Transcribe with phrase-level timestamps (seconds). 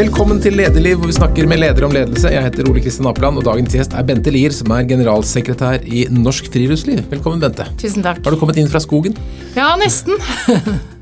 [0.00, 2.30] Velkommen til Lederliv, hvor vi snakker med ledere om ledelse.
[2.32, 6.06] Jeg heter Ole Kristian Apeland, og dagens gjest er Bente Lier, som er generalsekretær i
[6.08, 7.02] Norsk Friluftsliv.
[7.10, 7.66] Velkommen, Bente.
[7.82, 8.22] Tusen takk.
[8.24, 9.18] Har du kommet inn fra skogen?
[9.58, 10.16] Ja, nesten.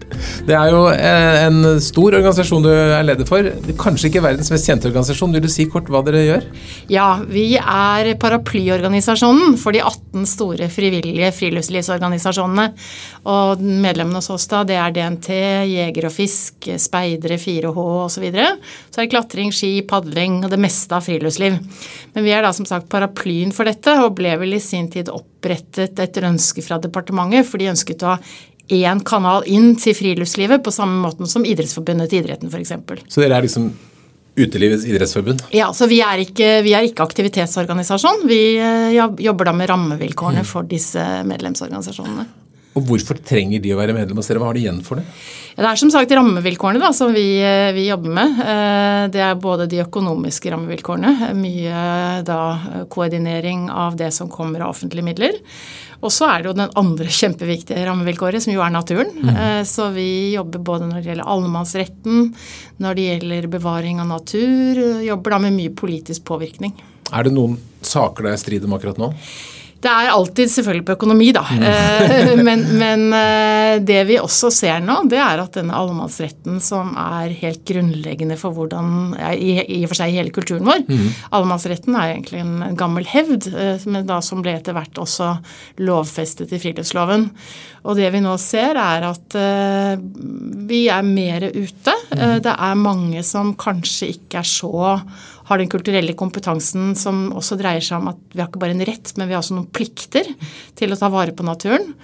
[0.48, 3.44] Det er jo eh, en stor organisasjon du er leder for.
[3.80, 5.34] Kanskje ikke verdens mest kjente organisasjon.
[5.36, 6.46] Vil du si kort hva dere gjør?
[6.92, 12.68] Ja, vi er paraplyorganisasjonen for de 18 store frivillige friluftslivsorganisasjonene.
[13.28, 15.30] Og medlemmene hos oss da, det er DNT,
[15.68, 18.18] Jeger og Fisk, Speidere, 4H osv.
[18.18, 18.48] Så, videre.
[18.90, 21.54] så er det klatring, ski, padling og det meste av friluftsliv.
[22.16, 25.12] Men vi er da som sagt paraplyen for dette, og ble vel i sin tid
[25.12, 28.18] opprettet etter ønske fra departementet, for de ønsket å ha
[28.68, 32.74] én kanal inn til friluftslivet, på samme måten som Idrettsforbundet til idretten f.eks.
[33.08, 33.70] Så dere er liksom
[34.38, 35.40] Utelivets idrettsforbund?
[35.50, 38.22] Ja, så vi er ikke, vi er ikke aktivitetsorganisasjon.
[38.30, 40.46] Vi eh, jobber da med rammevilkårene mm.
[40.46, 42.26] for disse medlemsorganisasjonene.
[42.78, 44.40] Og Hvorfor trenger de å være medlem hos dere?
[44.42, 45.06] Hva har de igjen for det?
[45.56, 48.38] Ja, det er som sagt rammevilkårene da, som vi, eh, vi, jobber med.
[48.44, 52.38] Eh, det er både de økonomiske rammevilkårene, mye da
[52.86, 55.40] koordinering av det som kommer av offentlige midler.
[55.98, 59.10] Og så er det jo den andre kjempeviktige rammevilkåret, som jo er naturen.
[59.18, 59.66] Mm.
[59.66, 62.28] Så vi jobber både når det gjelder allemannsretten,
[62.78, 66.76] når det gjelder bevaring av natur, jobber da med mye politisk påvirkning.
[67.10, 69.10] Er det noen saker det er strid om akkurat nå?
[69.78, 71.44] Det er alltid selvfølgelig på økonomi, da.
[71.54, 71.62] Mm.
[71.68, 76.96] Eh, men, men, eh, det vi også ser nå, det er at denne allemannsretten som
[76.98, 80.82] er helt grunnleggende for hvordan I, i og for seg hele kulturen vår.
[80.88, 81.06] Mm.
[81.30, 85.36] Allemannsretten er egentlig en gammel hevd, eh, men da som ble etter hvert også
[85.86, 87.28] lovfestet i friluftsloven.
[87.86, 89.34] Og det vi nå ser, er at
[90.68, 91.94] vi er mer ute.
[92.10, 92.40] Mm.
[92.44, 94.98] Det er mange som kanskje ikke er så
[95.48, 98.84] har den kulturelle kompetansen som også dreier seg om at vi har ikke bare en
[98.84, 100.28] rett, men vi har også noen plikter
[100.76, 101.94] til å ta vare på naturen.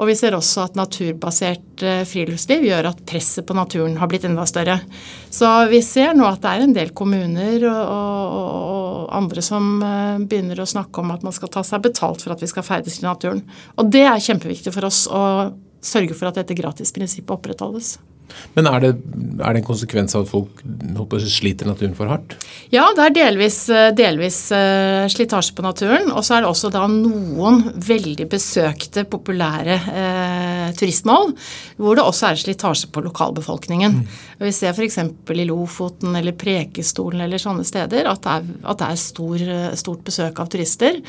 [0.00, 4.24] Og vi ser også at naturbasert eh, friluftsliv gjør at presset på naturen har blitt
[4.26, 4.78] enda større.
[5.30, 9.68] Så vi ser nå at det er en del kommuner og, og, og andre som
[9.84, 12.66] eh, begynner å snakke om at man skal ta seg betalt for at vi skal
[12.66, 13.44] ferdes i naturen.
[13.76, 15.22] Og det er kjempeviktig for oss å
[15.84, 17.98] sørge for at dette gratisprinsippet opprettholdes.
[18.54, 20.62] Men er det, er det, en konsekvens av at folk
[21.26, 22.36] sliter naturen for hardt?
[22.72, 23.58] Ja, det er delvis,
[23.98, 26.10] delvis uh, slitasje på naturen.
[26.14, 31.34] Og så er det også da noen veldig besøkte, populære eh, turistmål
[31.76, 33.98] hvor det også er slitasje på lokalbefolkningen.
[34.00, 34.16] Mm.
[34.44, 34.98] Vi ser f.eks.
[35.34, 39.44] i Lofoten eller Prekestolen eller sånne steder at det er, at det er stor,
[39.78, 41.00] stort besøk av turister.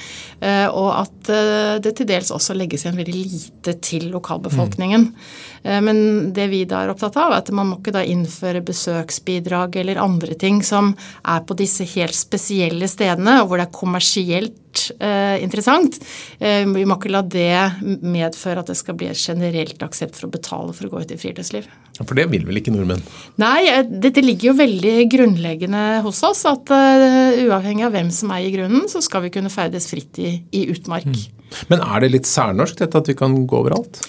[0.42, 1.34] Uh, og at
[1.82, 5.08] det til dels også legges igjen veldig lite til lokalbefolkningen.
[5.10, 5.86] Mm.
[5.86, 6.00] Men
[6.36, 10.02] det vi da er opptatt av, er at man må ikke da innføre besøksbidrag eller
[10.02, 10.94] andre ting som
[11.26, 14.60] er på disse helt spesielle stedene, og hvor det er kommersielt
[15.00, 15.98] eh, interessant.
[16.40, 20.28] Eh, vi må ikke la det medføre at det skal bli et generelt aksept for
[20.28, 21.70] å betale for å gå ut i friluftsliv.
[22.02, 23.04] For det vil vel ikke nordmenn?
[23.42, 26.44] Nei, eh, dette ligger jo veldig grunnleggende hos oss.
[26.50, 30.36] At eh, uavhengig av hvem som eier grunnen, så skal vi kunne ferdes fritt i,
[30.52, 31.08] i utmark.
[31.08, 31.46] Mm.
[31.72, 34.02] Men er det litt særnorsk dette at vi kan gå overalt?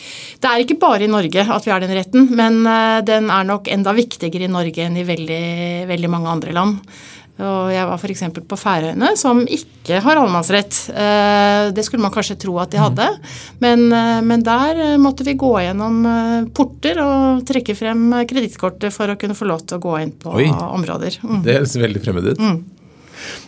[0.43, 3.47] Det er ikke bare i Norge at vi har den retten, men eh, den er
[3.47, 5.45] nok enda viktigere i Norge enn i veldig,
[5.91, 6.97] veldig mange andre land.
[7.37, 8.23] Og jeg var f.eks.
[8.49, 10.79] på Færøyene, som ikke har allemannsrett.
[10.89, 13.09] Eh, det skulle man kanskje tro at de hadde,
[13.61, 16.01] men, eh, men der måtte vi gå gjennom
[16.57, 20.33] porter og trekke frem kredittkortet for å kunne få lov til å gå inn på
[20.39, 21.21] Oi, områder.
[21.23, 21.45] Mm.
[21.45, 22.41] Det høres veldig fremmed ut.
[22.41, 22.59] Mm.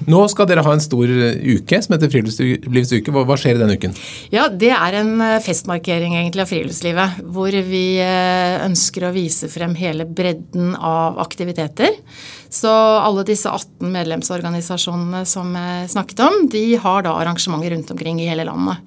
[0.09, 3.15] Nå skal dere ha en stor uke som heter Friluftslivsuke.
[3.15, 3.97] Hva skjer i denne uken?
[4.34, 7.23] Ja, Det er en eh, festmarkering egentlig av friluftslivet.
[7.34, 11.97] Hvor vi eh, ønsker å vise frem hele bredden av aktiviteter.
[12.51, 18.23] Så alle disse 18 medlemsorganisasjonene som jeg snakket om, de har da arrangementer rundt omkring
[18.23, 18.81] i hele landet.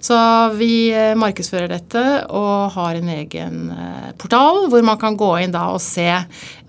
[0.00, 0.14] Så
[0.54, 5.54] vi eh, markedsfører dette og har en egen eh, portal hvor man kan gå inn
[5.54, 6.06] da og se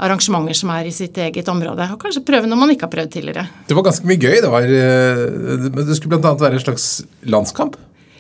[0.02, 1.86] arrangementer som er i sitt eget område.
[1.94, 3.46] Og kanskje prøve noe man ikke har prøvd tidligere.
[3.70, 4.40] Det var ganske mye gøy.
[4.42, 6.34] Det, var, eh, det skulle bl.a.
[6.42, 6.88] være en slags
[7.30, 7.78] landskamp.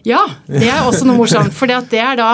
[0.08, 1.54] Ja, det er også noe morsomt.
[1.56, 2.30] For det er da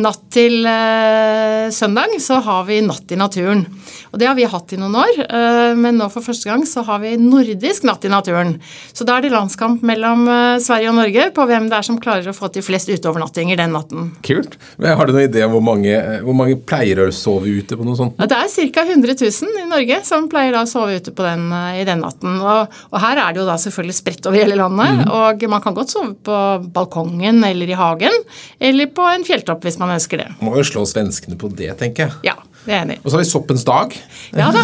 [0.00, 3.64] natt til uh, søndag så har vi Natt i naturen.
[4.12, 6.84] Og det har vi hatt i noen år, uh, men nå for første gang så
[6.86, 8.56] har vi nordisk Natt i naturen.
[8.92, 12.00] Så da er det landskamp mellom uh, Sverige og Norge på hvem det er som
[12.02, 14.10] klarer å få til flest utovernattinger den natten.
[14.26, 14.58] Kult.
[14.76, 15.96] Men Har du noen idé om hvor mange,
[16.26, 18.20] hvor mange pleier å sove ute på noe sånt?
[18.20, 18.86] Ja, det er ca.
[18.86, 21.48] 100 000 i Norge som pleier da å sove ute på den,
[21.80, 22.38] i den natten.
[22.42, 25.10] Og, og, her er det jo da selvfølgelig spredt over hele landet, mm.
[25.16, 26.40] og man kan godt sove på
[26.76, 28.12] balkong balkongen eller i hagen,
[28.58, 30.28] eller på en fjelltopp hvis man ønsker det.
[30.40, 32.12] Må jo slå svenskene på det, tenker jeg.
[32.32, 32.34] Ja.
[32.66, 32.98] det er enig.
[33.04, 33.94] Og så har vi Soppens dag.
[34.34, 34.62] Ja da.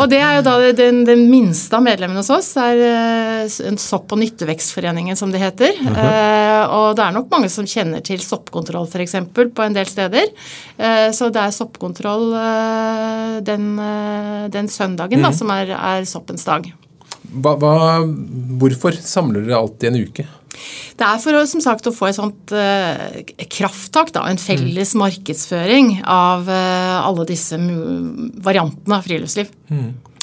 [0.00, 2.54] Og det er jo da den, den minste av medlemmene hos oss.
[2.56, 5.76] er eh, en Sopp- og nyttevekstforeningen, som det heter.
[5.76, 9.18] Eh, og det er nok mange som kjenner til soppkontroll f.eks.
[9.34, 10.32] på en del steder.
[10.78, 12.32] Eh, så det er soppkontroll
[13.46, 13.68] den,
[14.52, 16.68] den søndagen da, som er, er soppens dag.
[17.26, 17.72] Hva, hva,
[18.60, 20.26] hvorfor samler dere alltid en uke?
[20.96, 23.22] Det er for å, som sagt, å få et sånt eh,
[23.52, 27.58] krafttak, da, en felles markedsføring av eh, alle disse
[28.44, 29.52] variantene av friluftsliv.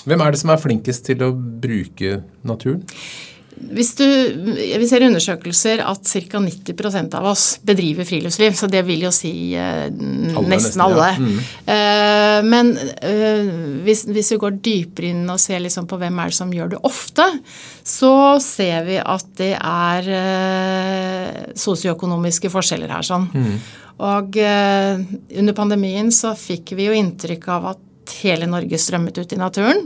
[0.04, 2.84] Hvem er det som er flinkest til å bruke naturen?
[3.74, 4.06] Hvis du,
[4.80, 6.42] vi ser undersøkelser at ca.
[6.44, 11.10] 90% av oss bedriver friluftsliv, så det vil jo si eh, nesten, alle.
[11.10, 11.12] ja.
[11.12, 11.12] alle.
[11.20, 11.38] Mm.
[11.76, 13.54] Eh, men eh,
[13.86, 16.76] hvis, hvis vi går dypere inn og ser liksom på hvem er det som gjør
[16.76, 17.30] det ofte,
[17.84, 18.14] så
[18.44, 23.08] ser vi at det er eh, sosioøkonomiske forskjeller her.
[23.08, 23.30] sånn.
[24.04, 25.02] Og eh,
[25.40, 27.90] under pandemien så fikk vi jo inntrykk av at
[28.24, 29.82] hele Norge strømmet ut i naturen.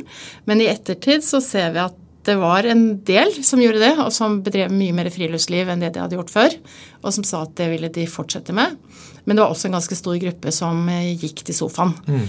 [0.45, 4.12] Men i ettertid så ser vi at det var en del som gjorde det, og
[4.13, 6.56] som bedrev mye mer friluftsliv enn det de hadde gjort før,
[7.01, 8.75] og som sa at det ville de fortsette med.
[9.27, 11.91] Men det var også en ganske stor gruppe som eh, gikk til sofaen.
[12.07, 12.27] Mm.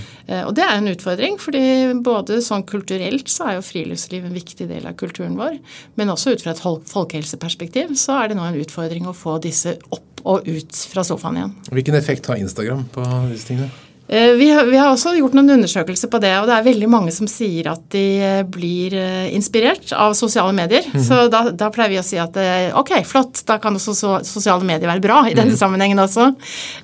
[0.49, 1.63] Og det er en utfordring, fordi
[2.05, 5.61] både sånn kulturelt så er jo friluftsliv en viktig del av kulturen vår,
[6.01, 9.77] men også ut fra et folkehelseperspektiv så er det nå en utfordring å få disse
[9.95, 11.53] opp og ut fra sofaen igjen.
[11.71, 13.71] Hvilken effekt har Instagram på disse tingene?
[14.09, 16.89] Eh, Vi har, vi har også gjort noen undersøkelser på det, og det er veldig
[16.89, 20.87] mange som sier at de eh, blir eh, inspirert av sosiale medier.
[21.09, 22.37] Så da, da pleier vi å si at
[22.79, 26.31] ok, flott, da kan også so sosiale medier være bra i denne sammenhengen også.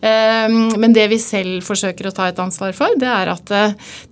[0.04, 3.52] Men det vi selv forsøker å ta et ansvar for, det er at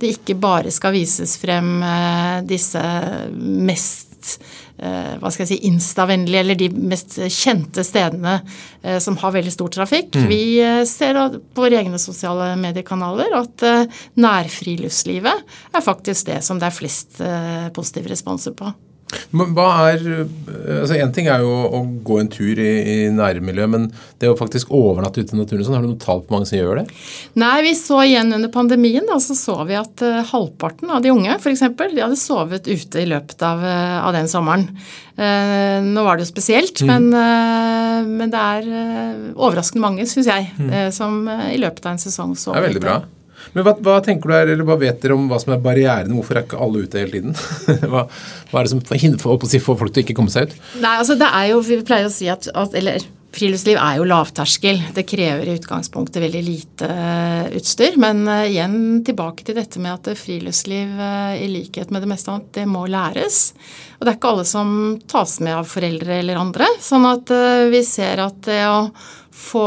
[0.01, 1.75] det ikke bare skal vises frem
[2.49, 2.81] disse
[3.37, 4.12] mest
[5.21, 8.39] hva skal jeg si, instavennlige, eller de mest kjente stedene
[8.81, 10.17] eh, som har veldig stor trafikk.
[10.29, 11.19] Vi eh, ser
[11.53, 17.21] på våre egne sosiale mediekanaler at eh, nærfriluftslivet er faktisk det som det er flest
[17.23, 18.73] eh, positive responser på.
[19.31, 20.03] Men Hva er,
[20.79, 23.89] altså En ting er jo å gå en tur i, i nærmiljøet, men
[24.21, 26.59] det å faktisk overnatte ute i naturen, sånn, har du noe tall på mange som
[26.59, 26.85] gjør det?
[27.39, 31.13] Nei, vi så igjen under pandemien, da, så så vi at uh, halvparten av de
[31.13, 34.69] unge for eksempel, de hadde sovet ute i løpet av, uh, av den sommeren.
[35.13, 40.29] Uh, nå var det jo spesielt, men, eh, men det er eh, overraskende mange, syns
[40.29, 43.01] jeg, eh, som eh, i løpet av en sesong Det er veldig ute.
[43.53, 46.15] Men hva, hva tenker du er, eller hva vet dere om hva som er barrierene?
[46.17, 47.35] Hvorfor er ikke alle ute hele tiden?
[47.91, 48.05] hva,
[48.51, 49.35] hva er det som hindrer for,
[49.81, 50.55] folk til å ikke komme seg ut?
[50.83, 53.03] Nei, altså det er jo, Vi pleier å si at, at eller
[53.33, 54.81] Friluftsliv er jo lavterskel.
[54.93, 57.97] Det krever i utgangspunktet veldig lite eh, utstyr.
[58.01, 58.75] Men eh, igjen
[59.05, 60.93] tilbake til dette med at eh, friluftsliv,
[61.41, 63.39] i likhet med det meste annet, det må læres.
[63.97, 64.75] Og det er ikke alle som
[65.09, 66.69] tas med av foreldre eller andre.
[66.83, 67.33] Sånn at
[67.73, 68.77] vi ser at det å
[69.33, 69.65] få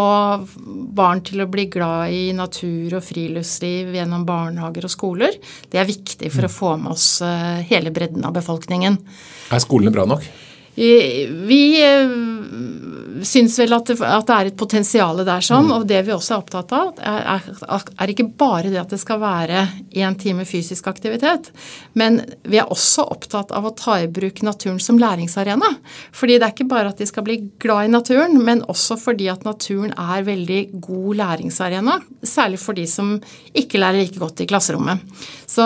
[0.97, 5.39] barn til å bli glad i natur og friluftsliv gjennom barnehager og skoler,
[5.73, 9.01] det er viktig for å få med oss eh, hele bredden av befolkningen.
[9.51, 10.27] Er skolene bra nok?
[10.77, 10.91] Vi,
[11.49, 12.11] vi eh,
[13.25, 16.35] syns vel at det, at det er et potensial der sånn, og det vi også
[16.35, 19.63] er opptatt av, er, er, er ikke bare det at det skal være
[19.97, 21.49] én time fysisk aktivitet,
[21.97, 25.73] men vi er også opptatt av å ta i bruk naturen som læringsarena.
[26.17, 29.31] Fordi det er ikke bare at de skal bli glad i naturen, men også fordi
[29.33, 33.17] at naturen er veldig god læringsarena, særlig for de som
[33.57, 35.01] ikke lærer like godt i klasserommet.
[35.49, 35.65] Så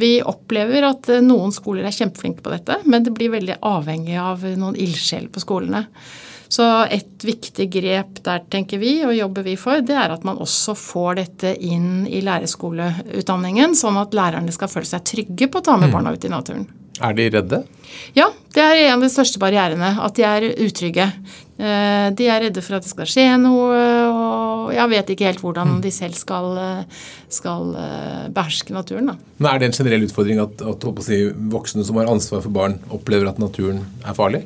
[0.00, 4.16] vi opplever at eh, noen skoler er kjempeflinke på dette, men det blir veldig avhengig
[4.18, 5.86] av noen ildsjel på skolene.
[6.50, 10.40] Så et viktig grep der, tenker vi, og jobber vi for, det er at man
[10.42, 15.66] også får dette inn i lærerskoleutdanningen, sånn at lærerne skal føle seg trygge på å
[15.68, 16.66] ta med barna ut i naturen.
[17.00, 17.62] Er de redde?
[18.18, 19.94] Ja, det er en av de største barrierene.
[20.04, 21.06] At de er utrygge.
[21.56, 23.78] Eh, De er redde for at det skal skje noe,
[24.60, 26.60] og jeg vet ikke helt hvordan de selv skal,
[27.32, 29.12] skal eh, beherske naturen.
[29.12, 29.16] da.
[29.38, 32.78] Men Er det en generell utfordring at, at si, voksne som har ansvar for barn,
[32.90, 34.44] opplever at naturen er farlig?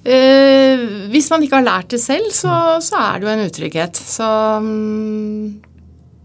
[0.00, 2.52] Eh, hvis man ikke har lært det selv, så,
[2.84, 4.00] så er det jo en utrygghet.
[4.00, 4.28] Så
[4.64, 5.42] mm,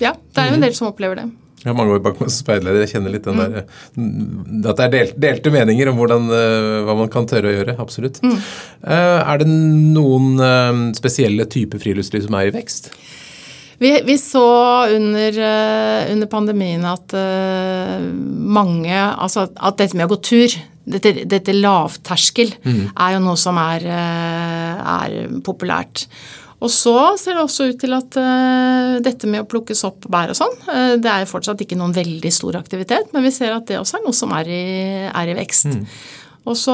[0.03, 1.27] ja, det er jo en del som opplever det.
[1.65, 2.83] Jeg har mange år bak meg som speiderleder.
[2.85, 3.65] Jeg kjenner litt den der,
[3.97, 7.55] mm, at det er delt, delte meninger om hvordan, eh, hva man kan tørre å
[7.55, 7.73] gjøre.
[7.81, 8.21] Absolutt.
[8.21, 8.37] Mm.
[8.85, 12.93] Er det noen eh, spesielle typer friluftsliv som er i vekst?
[13.77, 14.45] Vi, vi så
[14.95, 18.05] under, eh, under pandemien at eh,
[18.55, 20.55] mange Altså at dette med å gå tur,
[20.85, 26.05] dette, dette lavterskel, er jo noe som er, eh, er populært.
[26.65, 30.33] Og så ser det også ut til at uh, dette med å plukke sopp, bær
[30.33, 33.69] og sånn, uh, det er fortsatt ikke noen veldig stor aktivitet, men vi ser at
[33.69, 34.63] det også er noe som er i,
[35.11, 35.75] er i vekst.
[36.45, 36.73] Og så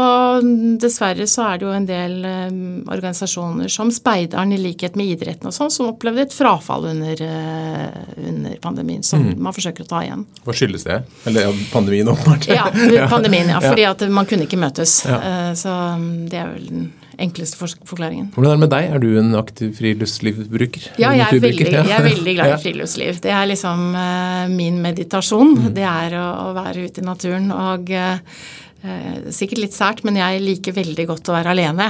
[0.83, 2.50] dessverre så er det jo en del eh,
[2.91, 8.17] organisasjoner som Speideren, i likhet med idretten og sånn, som opplevde et frafall under, uh,
[8.19, 9.39] under pandemien, som Mm.
[9.48, 10.25] man forsøker å ta igjen.
[10.43, 10.98] Hva skyldes det?
[11.29, 12.50] Eller ja, pandemien, åpenbart.
[12.51, 12.67] Ja,
[13.15, 13.62] pandemien, ja.
[13.63, 15.05] Fordi at man kunne ikke møtes.
[15.07, 15.21] Ja.
[15.24, 18.32] Uh, Så mm, det er vel den enkleste forklaringen.
[18.36, 18.88] Hvordan er det med deg?
[18.96, 20.88] Er du en aktiv friluftslivbruker?
[21.01, 23.22] Ja, jeg er, veldig, jeg er veldig glad i friluftsliv.
[23.24, 25.56] Det er liksom uh, min meditasjon.
[25.58, 25.70] Mm.
[25.75, 27.51] Det er å, å være ute i naturen.
[27.56, 28.41] Og uh,
[28.86, 31.89] uh, sikkert litt sært, men jeg liker veldig godt å være alene.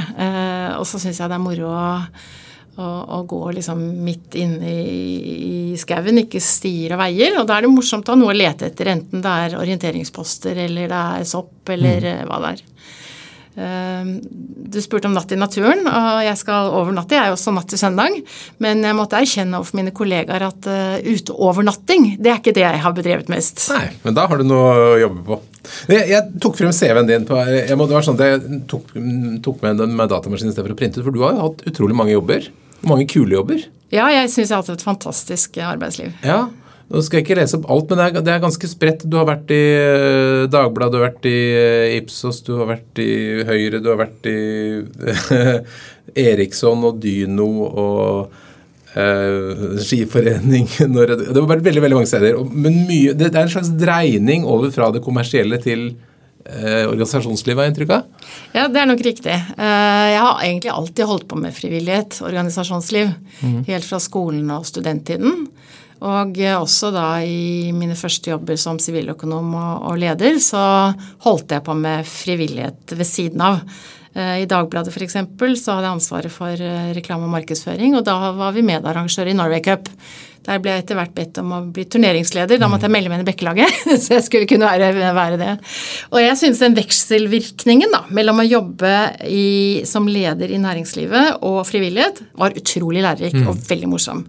[0.79, 1.73] Og så syns jeg det er moro
[2.81, 2.87] å,
[3.17, 5.19] å, gå liksom midt inne i,
[5.73, 7.37] i skauen, ikke stier og veier.
[7.41, 10.65] Og da er det morsomt å ha noe å lete etter, enten det er orienteringsposter
[10.65, 12.27] eller det er sopp eller Mm.
[12.29, 12.67] hva det er.
[13.55, 14.11] Eh,
[14.71, 17.17] Du spurte om natt i naturen, og jeg skal overnatte.
[17.17, 18.13] Jeg er jo også natt til søndag.
[18.63, 22.79] Men jeg måtte erkjenne overfor mine kollegaer at uh, uteovernatting, det er ikke det jeg
[22.85, 23.65] har bedrevet mest.
[23.73, 25.39] Nei, men da har du noe å jobbe på.
[25.91, 27.27] Jeg, jeg tok frem CV-en din.
[27.27, 28.95] på, jeg må, det var sånn at jeg tok,
[29.43, 31.49] tok med den med datamaskinen i stedet for å printe ut, for du har jo
[31.49, 32.47] hatt utrolig mange jobber.
[32.87, 33.67] Mange kule jobber.
[33.91, 36.15] Ja, jeg syns jeg har hatt et fantastisk eh, arbeidsliv.
[36.23, 36.45] Ja,
[36.91, 39.05] Nå skal jeg ikke lese opp alt, men det er, det er ganske spredt.
[39.07, 42.99] Du har vært i eh, Dagbladet, du har vært i eh, Ipsos, du har vært
[43.03, 43.09] i
[43.47, 44.37] Høyre, du har vært i
[46.27, 48.37] Eriksson og Dyno og
[48.95, 51.19] eh, Skiforening Norge.
[51.29, 52.39] Det har vært veldig veldig mange steder.
[52.51, 55.87] Men mye, det er en slags dreining over fra det kommersielle til
[56.43, 58.27] eh, organisasjonslivet, har inntrykk av?
[58.57, 59.31] Ja, det er nok riktig.
[59.37, 63.13] Eh, Jeg har egentlig alltid holdt på med frivillighet, organisasjonsliv,
[63.69, 65.45] helt fra skolen og studenttiden.
[66.01, 70.93] Og også da i mine første jobber som siviløkonom og, og leder, så
[71.27, 73.61] holdt jeg på med frivillighet ved siden av.
[74.15, 75.13] Eh, I Dagbladet f.eks.
[75.13, 79.37] så hadde jeg ansvaret for eh, reklame og markedsføring, og da var vi medarrangør i
[79.37, 79.87] Norway Cup.
[80.47, 82.57] Der ble jeg etter hvert bedt om å bli turneringsleder.
[82.61, 85.53] Da måtte jeg melde meg inn i Bekkelaget, så jeg skulle kunne være, være det.
[86.09, 88.95] Og jeg synes den vekselvirkningen da, mellom å jobbe
[89.29, 89.47] i,
[89.85, 94.25] som leder i næringslivet og frivillighet var utrolig lærerik og veldig morsom.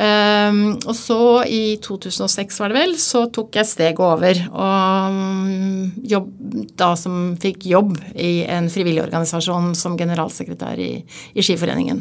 [0.00, 5.90] Um, og så i 2006 var det vel, så tok jeg steget over og um,
[6.08, 6.30] jobb,
[6.80, 10.94] da som fikk jobb i en frivillig organisasjon som generalsekretær i,
[11.36, 12.00] i Skiforeningen.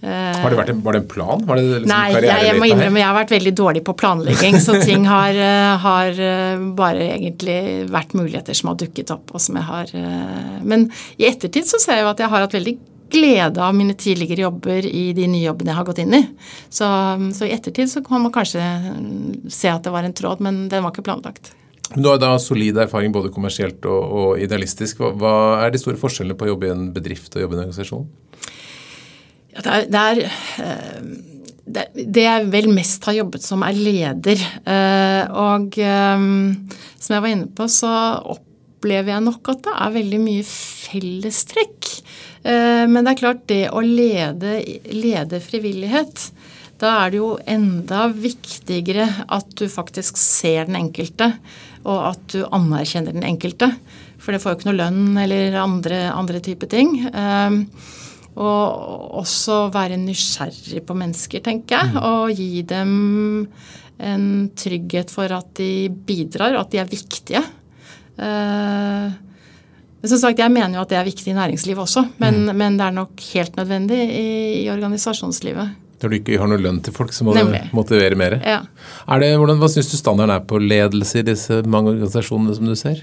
[0.00, 1.40] Har det vært en, var det en plan?
[1.46, 2.74] Var det liksom Nei, jeg, jeg må her?
[2.74, 7.08] innrømme jeg har vært veldig dårlig på planlegging, så ting har, eh, har eh, bare
[7.16, 7.58] egentlig
[7.90, 10.86] vært muligheter som har dukket opp, og som jeg har eh, Men
[11.18, 12.76] i ettertid så ser jeg jo at jeg har hatt veldig
[13.10, 16.22] glede av mine tidligere jobber i de nye jobbene jeg har gått inn i.
[16.68, 16.86] Så,
[17.34, 18.62] så i ettertid så kan man kanskje
[19.50, 21.54] se at det var en tråd, men den var ikke planlagt.
[21.96, 25.00] Du har da solid erfaring både kommersielt og, og idealistisk.
[25.00, 27.58] Hva, hva er de store forskjellene på å jobbe i en bedrift og jobbe i
[27.58, 28.04] en organisasjon?
[29.54, 30.20] Det, er, det, er,
[30.64, 34.44] eh, det, jeg vel mest har jobbet som, er leder.
[34.64, 36.26] Eh, Og eh,
[36.98, 37.92] som jeg var inne på, så
[38.36, 41.94] opplever jeg nok at det er veldig mye fellestrekk.
[42.48, 44.52] Men det er klart, det å lede,
[44.94, 46.28] lede frivillighet
[46.78, 51.32] da er det jo enda viktigere at du faktisk ser den enkelte,
[51.82, 53.72] og at du anerkjenner den enkelte.
[54.22, 57.00] For det får jo ikke noe lønn eller andre, andre type ting.
[57.10, 57.64] Um,
[58.38, 62.02] og også være nysgjerrig på mennesker, tenker jeg.
[62.06, 62.92] Og gi dem
[63.98, 67.42] en trygghet for at de bidrar, at de er viktige.
[69.98, 72.78] Men som sagt, Jeg mener jo at det er viktig i næringslivet også, men, men
[72.78, 74.28] det er nok helt nødvendig i,
[74.62, 75.74] i organisasjonslivet.
[75.98, 77.64] Når du ikke har noe lønn til folk, så må Nemlig.
[77.72, 78.38] du motivere mer.
[78.46, 78.60] Ja.
[79.18, 82.76] Det, hvordan, hva syns du standarden er på ledelse i disse mange organisasjonene som du
[82.78, 83.02] ser?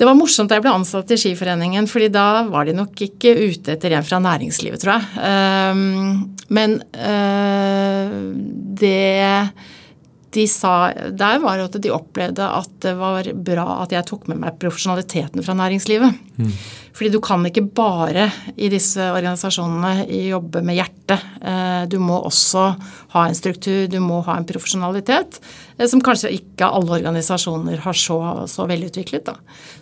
[0.00, 3.34] Det var morsomt da jeg ble ansatt i Skiforeningen, fordi da var de nok ikke
[3.36, 5.10] ute etter en fra næringslivet, tror jeg.
[5.28, 8.14] Ehm, Men eh,
[8.80, 9.50] det
[10.30, 14.38] de sa der, var at de opplevde at det var bra at jeg tok med
[14.40, 16.16] meg profesjonaliteten fra næringslivet.
[16.96, 21.26] Fordi du kan ikke bare i disse organisasjonene jobbe med hjertet.
[21.40, 22.76] Eh, Du må også
[23.14, 25.40] ha en struktur, du må ha en profesjonalitet
[25.78, 28.20] eh, som kanskje ikke alle organisasjoner har så,
[28.50, 29.30] så velutviklet.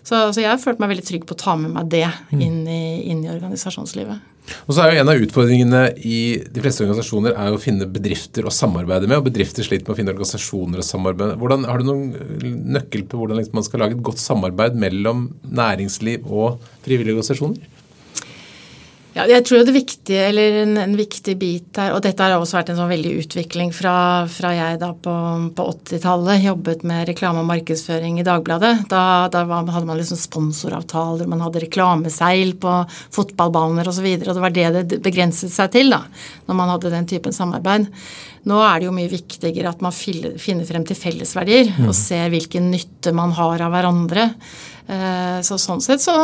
[0.02, 2.62] Så, så jeg har følt meg veldig trygg på å ta med meg det inn
[2.68, 4.34] i, inn i organisasjonslivet.
[4.66, 8.46] Og så er jo En av utfordringene i de fleste organisasjoner er å finne bedrifter
[8.48, 9.18] å samarbeide med.
[9.20, 11.42] og Bedrifter sliter med å finne organisasjoner å samarbeide med.
[11.42, 15.28] Hvordan, har du noen nøkkel på hvordan liksom man skal lage et godt samarbeid mellom
[15.44, 17.75] næringsliv og frivillige organisasjoner?
[19.18, 22.58] Ja, jeg tror det viktige, eller en, en, viktig bit her, og dette har også
[22.58, 23.94] vært en sånn veldig utvikling fra,
[24.30, 25.14] fra jeg da på,
[25.58, 28.85] på 80-tallet jobbet med reklame og markedsføring i Dagbladet.
[28.92, 29.00] Da,
[29.32, 32.76] da var, hadde man liksom sponsoravtaler, man hadde reklameseil på
[33.16, 33.90] fotballbaner osv.
[33.90, 36.04] Og, så videre, og det var det det begrenset seg til da,
[36.47, 37.90] når man hadde den typen samarbeid.
[38.47, 41.88] Nå er det jo mye viktigere at man finner frem til fellesverdier mm.
[41.88, 44.30] og ser hvilken nytte man har av hverandre.
[44.87, 46.14] Eh, så sånn sett så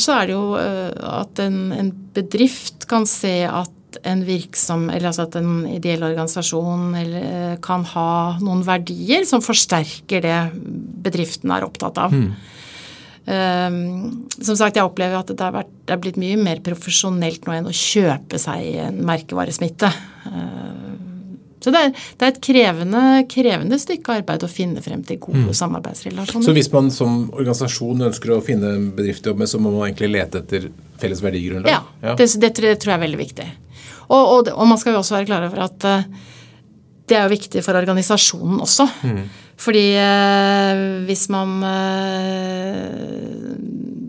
[0.00, 3.78] så er det jo eh, at en, en bedrift kan se at
[4.08, 9.44] en virksom, eller altså at en ideell organisasjon eller, eh, kan ha noen verdier som
[9.44, 10.38] forsterker det
[11.04, 12.16] bedriften er opptatt av.
[12.16, 12.32] Mm.
[13.22, 13.76] Um,
[14.34, 17.54] som sagt, jeg opplever at det, har vært, det har, blitt mye mer profesjonelt nå
[17.54, 19.92] enn å kjøpe seg en merkevaresmitte.
[20.26, 21.11] Uh,
[21.62, 25.44] så det er, det er et krevende, krevende, stykke arbeid å finne frem til gode
[25.46, 25.52] mm.
[25.58, 26.46] samarbeidsrelasjoner.
[26.46, 29.70] Så hvis man som organisasjon ønsker å finne en bedrift å jobbe med, så må
[29.74, 30.70] man egentlig lete etter
[31.02, 31.70] felles verdigrunnlag?
[31.70, 32.16] Ja, ja.
[32.18, 33.48] Det, det, tror jeg er veldig viktig.
[34.08, 36.04] Og, og, og, man skal jo også være klar over at uh,
[37.08, 38.86] det er jo viktig for organisasjonen også.
[39.08, 39.22] Mm.
[39.62, 42.96] Fordi uh, hvis man uh,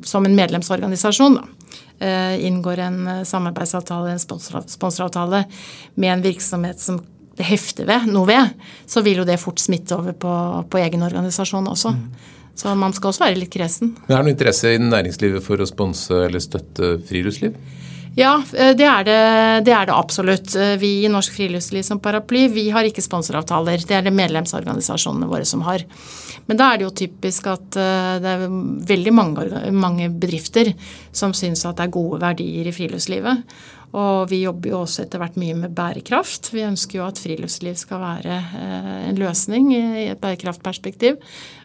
[0.07, 1.45] som en medlemsorganisasjon da,
[2.43, 5.43] inngår en samarbeidsavtale, en sponsoravtale
[5.95, 6.97] med en virksomhet som
[7.37, 8.53] det hefter ved, noe ved,
[8.89, 10.33] så vil jo det fort smitte over på,
[10.69, 11.95] på egen organisasjon også.
[11.97, 12.33] Mm.
[12.55, 13.95] Så man skal også være litt kresen.
[14.05, 17.55] Men Er det noe interesse i næringslivet for å sponse eller støtte friluftsliv?
[18.13, 19.19] Ja, eh, det er det,
[19.65, 20.53] det er det, absolutt.
[20.55, 23.81] Eh, vi i Norsk Friluftsliv som paraply vi har ikke sponsoravtaler.
[23.89, 25.81] Det er det medlemsorganisasjonene våre som har.
[26.49, 28.43] Men da er det jo typisk at eh, det er
[28.89, 29.45] veldig mange,
[29.75, 30.73] mange bedrifter
[31.15, 33.43] som syns at det er gode verdier i friluftslivet.
[33.93, 36.49] Og vi jobber jo også etter hvert mye med bærekraft.
[36.53, 41.19] Vi ønsker jo at friluftsliv skal være eh, en løsning i et bærekraftperspektiv.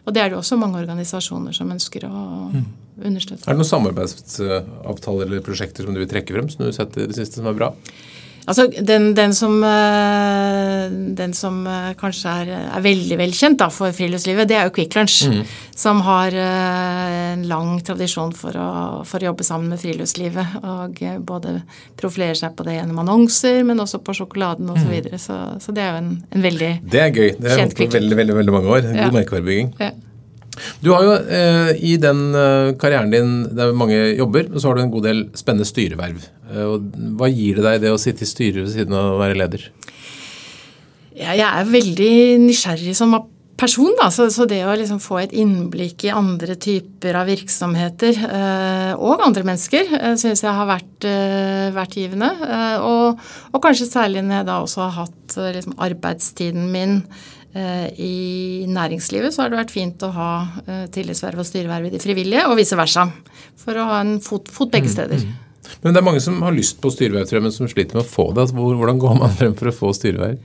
[0.05, 2.21] Og det er det jo også mange organisasjoner som ønsker å
[2.53, 2.67] mm.
[3.09, 3.47] understøtte.
[3.47, 7.01] Er det noen samarbeidsavtaler eller prosjekter som du vil trekke frem som du har sett
[7.01, 7.73] i det siste som er bra?
[8.45, 10.85] Altså, den, den, som, eh,
[11.17, 15.21] den som eh, kanskje er, er, veldig velkjent for friluftslivet, det er jo Quick Lunch.
[15.29, 15.43] Mm.
[15.79, 18.69] Som har eh, en lang tradisjon for å,
[19.07, 20.59] for å, jobbe sammen med friluftslivet.
[20.63, 21.59] Og både
[21.99, 24.79] profilerer seg på det gjennom annonser, men også på sjokoladen osv.
[24.79, 24.93] Så, mm.
[24.95, 25.21] videre.
[25.21, 27.33] så Så det er jo en, en veldig kjent Det er gøy.
[27.37, 28.85] Det har jeg holdt på veldig, veldig, veldig mange år.
[28.89, 29.11] God ja.
[29.19, 29.75] merkevarebygging.
[29.79, 29.95] Ja.
[30.83, 34.77] Du har jo eh, i den eh, karrieren din det er mange jobber, så har
[34.77, 36.21] du en god del spennende styreverv.
[36.51, 36.77] Eh,
[37.19, 39.67] hva gir det deg det å sitte i styret ved siden av å være leder?
[41.19, 42.13] Ja, jeg er veldig
[42.45, 43.17] nysgjerrig som
[43.59, 44.07] person, da.
[44.13, 49.25] Så, så det å liksom få et innblikk i andre typer av virksomheter eh, og
[49.25, 52.31] andre mennesker eh, syns jeg har vært, eh, vært givende.
[52.45, 53.19] Eh, og,
[53.51, 59.33] og, kanskje særlig når jeg da også har hatt liksom, arbeidstiden min Eh, I næringslivet
[59.33, 60.31] så har det vært fint å ha
[60.67, 63.07] eh, tillitsverv og styreverv i de frivillige, og vice versa.
[63.57, 65.23] For å ha en fot, fot begge mm, steder.
[65.23, 65.73] Mm, mm.
[65.81, 68.29] Men det er mange som har lyst på styreverv, men som sliter med å få
[68.33, 68.45] det.
[68.45, 70.37] Altså, hvordan går man frem for å få styreverv?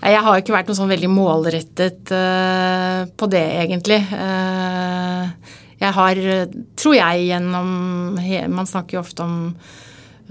[0.00, 3.98] Jeg har ikke vært noe sånn veldig målrettet uh, på det, egentlig.
[4.08, 5.28] Uh,
[5.80, 6.20] jeg har,
[6.76, 7.68] tror jeg, gjennom
[8.52, 9.36] Man snakker jo ofte om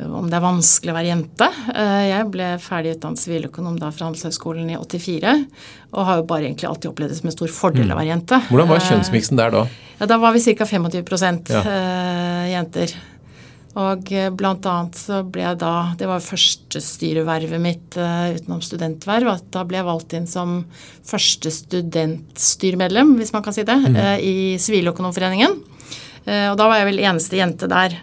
[0.07, 1.47] om det er vanskelig å være jente.
[1.73, 5.35] Eh, jeg ble ferdig utdannet siviløkonom da fra Handelshøyskolen i 84.
[5.91, 8.41] Og har jo bare egentlig alltid opplevd det som en stor fordel å være jente.
[8.49, 9.63] Hvordan var kjønnsmiksen der da?
[9.99, 10.65] Ja, Da var vi ca.
[10.65, 11.63] 25 ja.
[11.63, 12.93] Eh, jenter.
[13.79, 19.33] Og eh, blant annet så ble jeg da Det var førstestyrevervet mitt utenom studentverv.
[19.35, 20.63] at Da ble jeg valgt inn som
[21.05, 23.99] første studentstyremedlem, hvis man kan si det, mm.
[24.21, 25.59] i Siviløkonomforeningen.
[26.29, 27.95] Og da var jeg vel eneste jente der.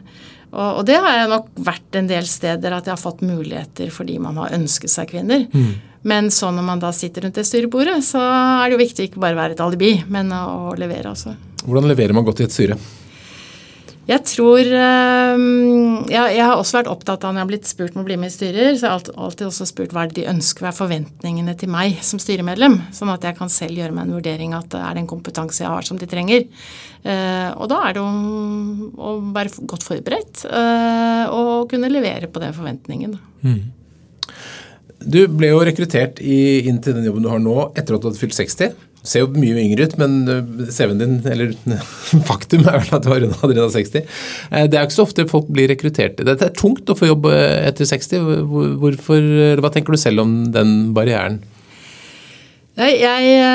[0.53, 3.91] Og, og, det har jeg nok vært en del steder, at jeg har fått muligheter
[3.93, 5.47] fordi man har ønsket seg kvinner.
[5.53, 5.73] Mm.
[6.07, 9.23] Men så når man da sitter rundt det styrebordet, så er det jo viktig ikke
[9.23, 11.35] bare å være et alibi, men å, å levere også.
[11.67, 12.79] Hvordan leverer man godt i et styre?
[14.07, 18.05] Jeg tror ja, jeg, har også vært opptatt av når jeg har blitt spurt om
[18.05, 20.29] å bli med i styrer, så jeg har alltid også spurt hva er det de
[20.31, 22.79] ønsker, hva er forventningene til meg som styremedlem?
[22.95, 25.73] Sånn at jeg kan selv gjøre meg en vurdering at det er den kompetanse jeg
[25.73, 26.47] har som de trenger.
[27.03, 32.55] Eh, og da er det å være godt forberedt eh, og kunne levere på den
[32.57, 33.19] forventningen.
[33.43, 33.61] Mm.
[35.07, 38.09] Du ble jo rekruttert i, inn til den jobben du har nå etter at du
[38.09, 41.55] hadde fylt 60 ser jo mye yngre ut, men øh, CV-en din, eller
[42.31, 43.97] faktum er vel at du har runda 60.
[44.03, 46.21] Eh, det er jo ikke så ofte folk blir rekruttert.
[46.21, 48.27] Det er tungt å få jobb øh, etter 60.
[48.83, 49.31] Hvorfor,
[49.63, 51.41] hva tenker du selv om den barrieren?
[52.77, 53.47] Jeg, jeg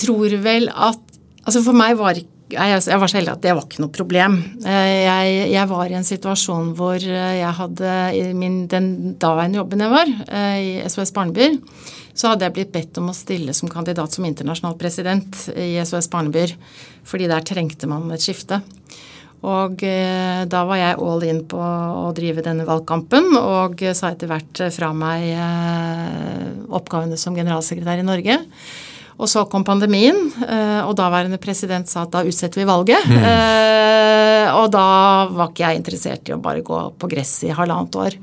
[0.00, 1.02] tror vel at
[1.46, 4.36] Altså for meg var ikke jeg, var så heldig at det var ikke noe problem.
[4.62, 7.94] Jeg, jeg, var i en situasjon hvor jeg hadde
[8.38, 10.12] min, den daværende jobben jeg var,
[10.62, 11.56] i SOS Barnebyer,
[12.16, 16.08] så hadde jeg blitt bedt om å stille som kandidat som internasjonal president i SOS
[16.12, 16.56] Barnebyer,
[17.06, 18.62] fordi der trengte man et skifte.
[19.44, 24.30] Og eh, da var jeg all in på å drive denne valgkampen, og sa etter
[24.30, 28.40] hvert fra meg eh, oppgavene som generalsekretær i Norge.
[29.16, 33.06] Og så kom pandemien, eh, og daværende president sa at da utsetter vi valget.
[33.06, 33.28] Mm.
[34.56, 34.88] Og da
[35.32, 38.16] var ikke jeg interessert i å bare gå på gress i halvannet år.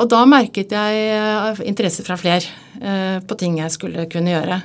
[0.00, 4.56] Og da merket jeg interesse fra flere på ting jeg skulle kunne gjøre.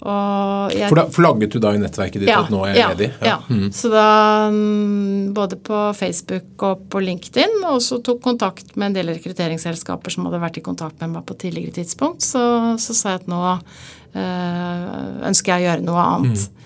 [0.00, 2.86] Jeg, for da flagget du da i nettverket ditt ja, at nå er jeg ja,
[2.94, 3.08] ledig?
[3.20, 3.32] Ja.
[3.34, 3.36] ja.
[3.52, 3.66] Mm.
[3.76, 4.04] Så da
[4.48, 10.14] mm, både på Facebook og på LinkedIn, og så tok kontakt med en del rekrutteringsselskaper
[10.14, 12.44] som hadde vært i kontakt med meg på tidligere tidspunkt, så,
[12.80, 14.86] så sa jeg at nå øh,
[15.28, 16.48] ønsker jeg å gjøre noe annet.
[16.48, 16.64] Mm.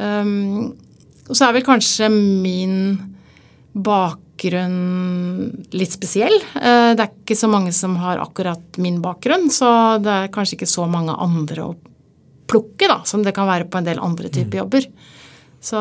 [0.00, 0.72] Um,
[1.28, 2.78] og så er vel kanskje min
[4.34, 6.34] bakgrunn litt spesiell.
[6.54, 10.58] Uh, det er ikke så mange som har akkurat min bakgrunn, så det er kanskje
[10.58, 11.74] ikke så mange andre å
[12.46, 14.60] plukke, da, som det kan være på en del andre typer mm.
[14.64, 14.88] jobber.
[15.64, 15.80] Så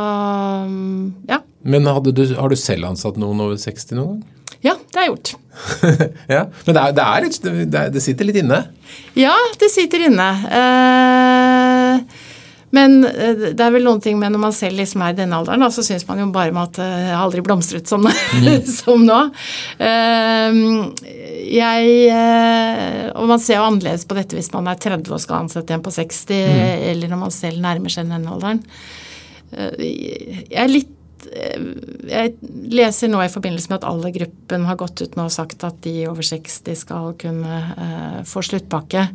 [1.27, 1.41] ja.
[1.61, 4.29] Men du, har du selv ansatt noen over 60 noen gang?
[4.63, 5.33] Ja, det har jeg gjort.
[6.37, 8.61] ja, Men det, er, det, er litt, det, det, sitter litt inne?
[9.19, 10.29] Ja, det sitter inne.
[10.47, 12.29] Uh,
[12.73, 15.37] men eh, det er vel noen ting med når man selv liksom er i denne
[15.37, 18.49] alderen, da, så syns man jo bare med at eh, aldri blomstret som, mm.
[18.79, 19.19] som nå.
[19.83, 20.89] Ehm,
[21.53, 25.43] jeg eh, Og man ser jo annerledes på dette hvis man er 30 og skal
[25.43, 26.65] ansette en på 60, mm.
[26.89, 28.63] eller når man selv nærmer seg denne alderen.
[29.53, 30.89] Jeg er litt
[31.31, 32.33] jeg
[32.73, 35.79] leser nå i forbindelse med at alle gruppen har gått ut nå og sagt at
[35.85, 39.07] de over 60 skal kunne eh, få sluttpakke.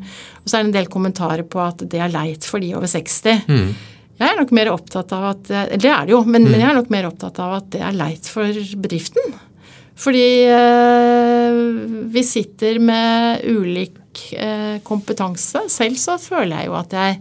[0.42, 2.90] Og så er det en del kommentarer på at det er leit for de over
[2.90, 3.44] 60.
[3.48, 3.68] Mm.
[4.18, 5.44] Jeg er nok mer opptatt av at
[5.78, 6.50] Det er det jo, men, mm.
[6.50, 9.36] men, jeg er nok mer opptatt av at det er leit for bedriften.
[9.98, 11.60] Fordi eh,
[12.14, 15.64] vi sitter med ulik eh, kompetanse.
[15.70, 17.20] Selv så føler jeg jo at jeg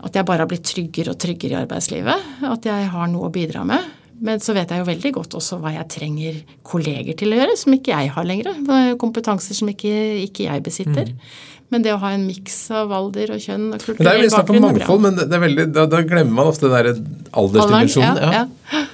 [0.00, 2.28] at jeg bare har blitt tryggere og tryggere i arbeidslivet.
[2.48, 3.96] At jeg har noe å bidra med.
[4.20, 7.54] Men så vet jeg jo veldig godt også hva jeg trenger kolleger til å gjøre,
[7.56, 8.60] som ikke jeg har lenger.
[9.00, 9.94] Kompetanser som ikke,
[10.26, 11.14] ikke jeg besitter.
[11.14, 11.32] Mm.
[11.70, 14.24] Men det å ha en miks av alder og kjønn og kulturell bakgrunn Det er
[14.26, 16.88] jo snakk om mangfold, men veldig, da, da, glemmer man ofte den der
[17.30, 18.18] aldersdimensjonen.
[18.20, 18.42] Ja,
[18.74, 18.86] ja.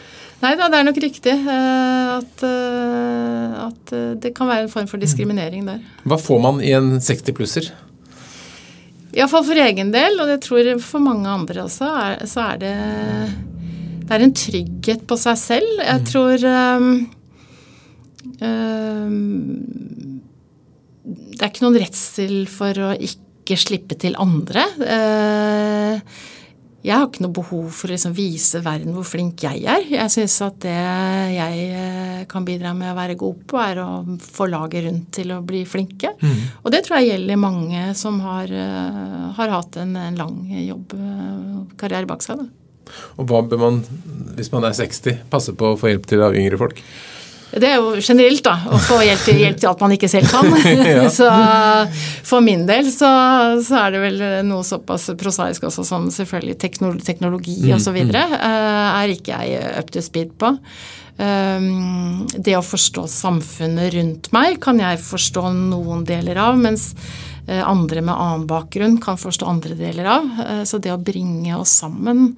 [0.42, 4.72] Nei da, det er nok riktig eh, at, eh, at, eh, det kan være en
[4.72, 5.80] form for diskriminering der.
[6.04, 7.70] Hva får man i en 60-plusser?
[9.16, 12.74] Iallfall for egen del, og jeg tror for mange andre også, er, så er det
[14.06, 15.80] Det er en trygghet på seg selv.
[15.80, 16.06] Jeg mm.
[16.10, 16.90] tror um,
[18.44, 20.20] um,
[21.06, 24.68] Det er ikke noen redsel for å ikke slippe til andre.
[24.84, 25.96] Uh,
[26.86, 29.86] jeg har ikke noe behov for å liksom vise verden hvor flink jeg er.
[29.90, 30.74] Jeg syns at det
[31.34, 33.88] jeg eh, kan bidra med å være god på, er å
[34.22, 36.12] få laget rundt til å bli flinke.
[36.20, 36.44] Mm.
[36.62, 42.06] Og det tror jeg gjelder mange som har, eh, har hatt en, en, lang jobbkarriere
[42.06, 42.44] bak seg.
[42.44, 42.94] Da.
[43.18, 43.82] Og hva bør man,
[44.38, 46.84] hvis man er 60, passe på å få hjelp til av yngre folk?
[47.56, 48.54] Det er jo generelt, da.
[48.68, 50.50] Å få hjelp til, hjelp til alt man ikke selv kan.
[51.18, 51.30] så
[52.26, 53.08] for min del så,
[53.64, 57.96] så, er det vel noe såpass prosaisk også som selvfølgelig teknologi, teknologi mm, osv.
[57.96, 58.12] Mm.
[58.12, 60.52] Uh, er ikke jeg up to speed på.
[61.16, 66.90] Um, det å forstå samfunnet rundt meg kan jeg forstå noen deler av, mens
[67.48, 70.28] uh, andre med annen bakgrunn kan forstå andre deler av.
[70.42, 72.34] Uh, så det å bringe oss sammen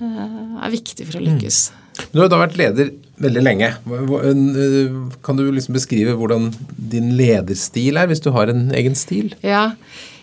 [0.00, 1.56] er viktig for å lykkes.
[1.68, 1.80] Mm.
[2.12, 3.70] Du har da vært leder veldig lenge.
[5.24, 6.50] Kan du liksom beskrive hvordan
[6.90, 9.34] din lederstil er, hvis du har en egen stil?
[9.44, 9.70] Ja,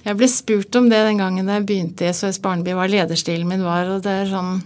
[0.08, 3.66] jeg ble spurt om det den gangen jeg begynte i SOS Barneby, hva lederstilen min
[3.66, 3.90] var.
[3.92, 4.62] og det er sånn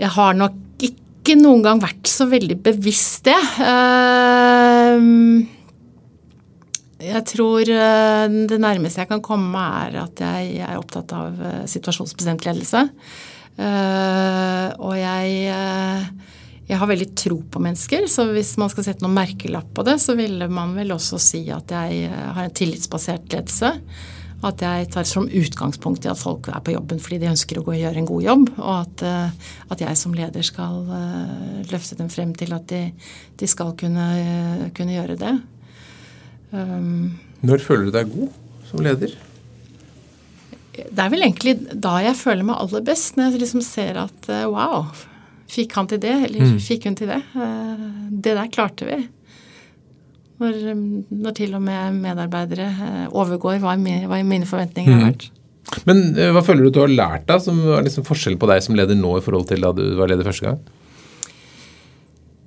[0.00, 3.38] Jeg har nok ikke noen gang vært så veldig bevisst det.
[3.62, 5.46] Ehm,
[7.00, 11.66] jeg tror eh, det nærmeste jeg kan komme, er at jeg er opptatt av eh,
[11.70, 12.86] situasjonsbestemt ledelse.
[13.58, 16.06] Eh, og jeg, eh,
[16.70, 19.98] jeg har veldig tro på mennesker, så hvis man skal sette noen merkelapp på det,
[20.02, 23.74] så ville man vel også si at jeg eh, har en tillitsbasert ledelse.
[24.40, 27.74] At jeg tar som utgangspunkt i at folk er på jobben fordi de ønsker å
[27.76, 28.46] gjøre en god jobb.
[28.56, 29.02] Og at,
[29.74, 30.78] at jeg som leder skal
[31.68, 32.86] løfte dem frem til at de,
[33.36, 34.06] de skal kunne,
[34.72, 35.34] kunne, gjøre det.
[36.56, 38.32] Um, Når føler du deg god
[38.70, 39.12] som leder?
[40.70, 44.28] Det er vel egentlig da jeg føler meg aller best, når jeg liksom ser at
[44.30, 44.86] eh, wow,
[45.50, 46.60] fikk han til det, eller mm.
[46.62, 47.18] fikk hun til det?
[47.34, 47.82] Eh,
[48.26, 49.00] det der klarte vi.
[50.40, 50.60] Når,
[51.10, 55.08] når til og med medarbeidere eh, overgår hva mine forventninger har mm.
[55.10, 55.28] vært.
[55.86, 56.00] Men
[56.34, 58.96] hva føler du du har lært da, som er liksom forskjell på deg som leder
[58.98, 60.62] nå i forhold til da du var leder første gang?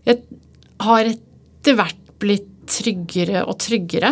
[0.09, 0.19] Jeg
[0.83, 4.11] har etter hvert blitt tryggere og tryggere.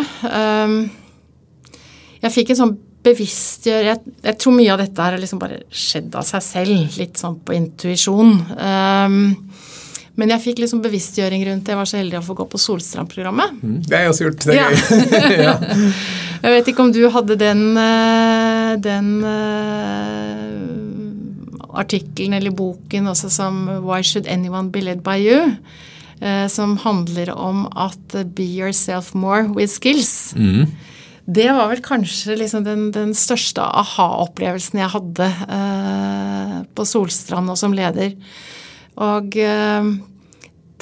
[2.22, 5.62] Jeg fikk en sånn bevisstgjøre jeg, jeg, tror mye av dette her har liksom bare
[5.68, 8.36] skjedd av seg selv, litt sånn på intuisjon.
[8.54, 9.18] Um,
[10.20, 11.72] men jeg fikk liksom bevisstgjøring rundt det.
[11.72, 13.54] Jeg var så heldig å få gå på Solstrand-programmet.
[13.62, 14.44] Mm, det har jeg også gjort.
[14.44, 14.68] Det er ja.
[14.68, 14.76] gøy.
[16.44, 20.52] jeg vet ikke om du hadde den, eh, den uh,
[21.80, 25.56] artikkelen eller boken også som 'Why should anyone be led by you?'
[26.22, 30.36] Uh, som handler om at 'be yourself more with skills'.
[30.36, 30.70] Mm.
[31.24, 37.58] Det var vel kanskje liksom den, den, største aha-opplevelsen jeg hadde eh, på Solstrand og
[37.60, 38.16] som leder.
[38.98, 39.92] Og eh,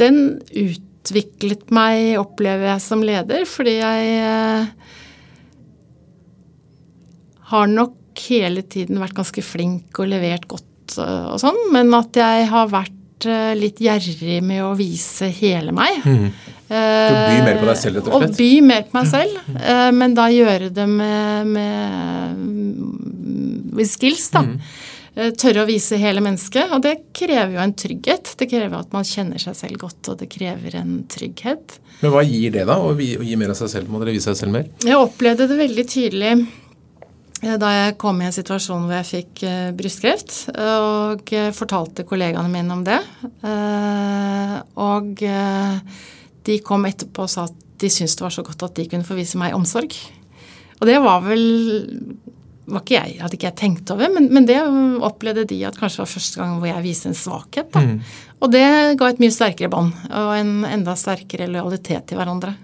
[0.00, 4.96] den utviklet meg, opplever jeg, som leder, fordi jeg eh,
[7.53, 12.16] har nok hele tiden vært ganske flink og levert godt eh, og sånn, men at
[12.16, 12.96] jeg har vært
[13.59, 16.00] litt gjerrig med å vise hele meg.
[16.04, 16.30] Mm.
[16.70, 18.30] Du by mer på deg selv, rett og slett?
[18.30, 19.40] Og by mer på meg selv.
[19.50, 19.98] Mm.
[19.98, 22.38] Men da gjøre det med, med,
[23.74, 24.44] med skills, da.
[24.46, 24.61] Mm.
[25.40, 26.70] Tørre å vise hele mennesket.
[26.76, 28.35] Og det krever jo en trygghet.
[28.38, 31.80] Det krever at man kjenner seg selv godt, og det krever en trygghet.
[32.00, 32.78] Men hva gir det, da?
[32.78, 33.90] Å gi mer av seg selv?
[33.90, 34.70] Må dere vise seg selv mer?
[34.87, 36.60] Jeg opplevde det veldig tydelig Eh,
[37.40, 42.53] da jeg kom i en situasjon hvor jeg fikk uh, brystkreft, og uh, fortalte kollegaene
[42.53, 43.00] mine om det.
[44.81, 45.22] Og
[46.46, 49.07] de kom etterpå og sa at de syntes det var så godt at de kunne
[49.07, 49.94] få vise meg omsorg.
[50.81, 51.44] Og det var vel
[52.70, 54.59] var ikke jeg, hadde ikke jeg tenkt over, men, men, det
[55.05, 57.74] opplevde de at kanskje var første gang hvor jeg viste en svakhet.
[57.74, 57.96] Mm.
[58.40, 58.66] Og det
[59.00, 62.55] ga et mye sterkere bånd og en enda sterkere lojalitet til hverandre.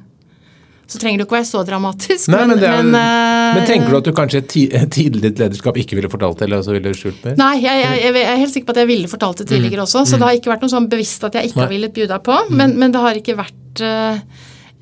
[0.87, 2.29] Så trenger det ikke være så dramatisk.
[2.31, 5.79] Nei, men, men, er, men, men, tenker du at du kanskje et tidlig ditt lederskap
[5.83, 6.47] ikke ville fortalt det?
[6.47, 7.35] eller så ville skjult mer?
[7.41, 9.87] Nei, jeg, jeg, jeg, er helt sikker på at jeg ville fortalt det tidligere mm.
[9.89, 10.05] også.
[10.07, 10.21] Så mm.
[10.21, 12.39] det har ikke vært noe sånn bevisst at jeg ikke har villet bjuda på.
[12.53, 12.63] Mm.
[12.79, 14.23] Men, det har ikke vært uh,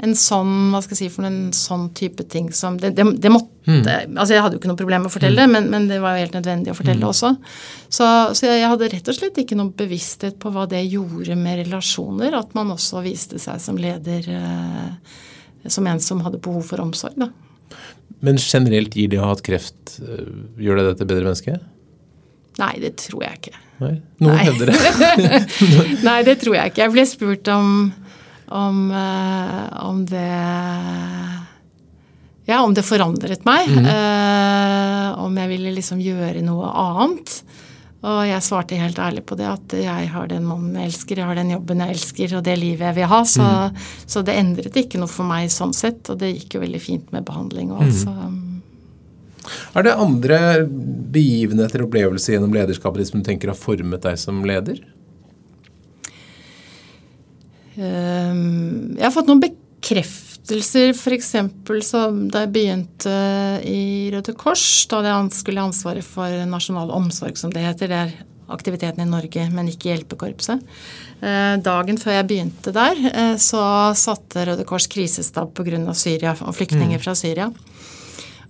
[0.04, 3.32] en sånn hva skal jeg si, for en sånn type ting som Det, det, det
[3.32, 4.16] måtte mm.
[4.18, 5.54] altså Jeg hadde jo ikke noe problem med å fortelle mm.
[5.56, 7.10] men, men, det var jo helt nødvendig å fortelle mm.
[7.14, 7.34] også.
[7.88, 11.62] Så, så, jeg hadde rett og slett ikke noen bevissthet på hva det gjorde med
[11.64, 12.36] relasjoner.
[12.36, 14.28] At man også viste seg som leder.
[14.28, 15.22] Uh,
[15.72, 17.16] som en som hadde behov for omsorg.
[17.20, 17.30] Da.
[18.24, 20.28] Men generelt gir det å ha hatt kreft eh,
[20.60, 21.58] Gjør det deg til bedre menneske?
[22.60, 23.56] Nei, det tror jeg ikke.
[23.82, 24.44] Nei, Noen Nei.
[24.46, 25.40] hevder det.
[26.06, 26.84] Nei, det tror jeg ikke.
[26.84, 27.72] Jeg ble spurt om,
[28.54, 30.28] om, uh, om det
[32.46, 33.66] Ja, om det forandret meg.
[33.74, 33.88] Mm.
[33.90, 37.40] Uh, om jeg ville liksom gjøre noe annet.
[38.04, 41.28] Og jeg svarte helt ærlig på det at jeg har den mannen jeg elsker, jeg
[41.28, 43.20] har den jobben jeg elsker og det livet jeg vil ha.
[43.28, 43.78] Så, mm.
[44.12, 47.14] så det endret ikke noe for meg sånn sett, og det gikk jo veldig fint
[47.14, 47.88] med behandling òg.
[47.88, 48.42] Mm.
[49.76, 50.38] Er det andre
[51.14, 54.80] begivenheter og opplevelser gjennom lederskapet som du tenker har formet deg som leder?
[57.74, 61.32] Um, jeg har fått noen bekreftelser stiftelser, f.eks.
[62.30, 63.14] da jeg begynte
[63.64, 67.88] i Røde Kors, da jeg skulle ha ansvaret for nasjonal omsorg, som det heter.
[67.88, 68.12] Det er
[68.52, 70.60] aktiviteten i Norge, men ikke hjelpekorpset.
[71.24, 75.94] Eh, dagen før jeg begynte der, eh, så satte Røde Kors krisestab pga.
[75.94, 77.02] Syria og flyktninger mm.
[77.02, 77.48] fra Syria.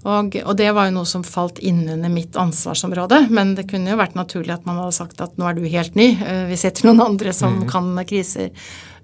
[0.04, 3.28] Og, og, det var jo noe som falt innunder mitt ansvarsområde.
[3.30, 5.94] Men det kunne jo vært naturlig at man hadde sagt at nå er du helt
[5.94, 7.68] ny, eh, vi setter noen andre som mm.
[7.70, 8.50] kan kriser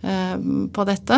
[0.01, 1.17] på dette.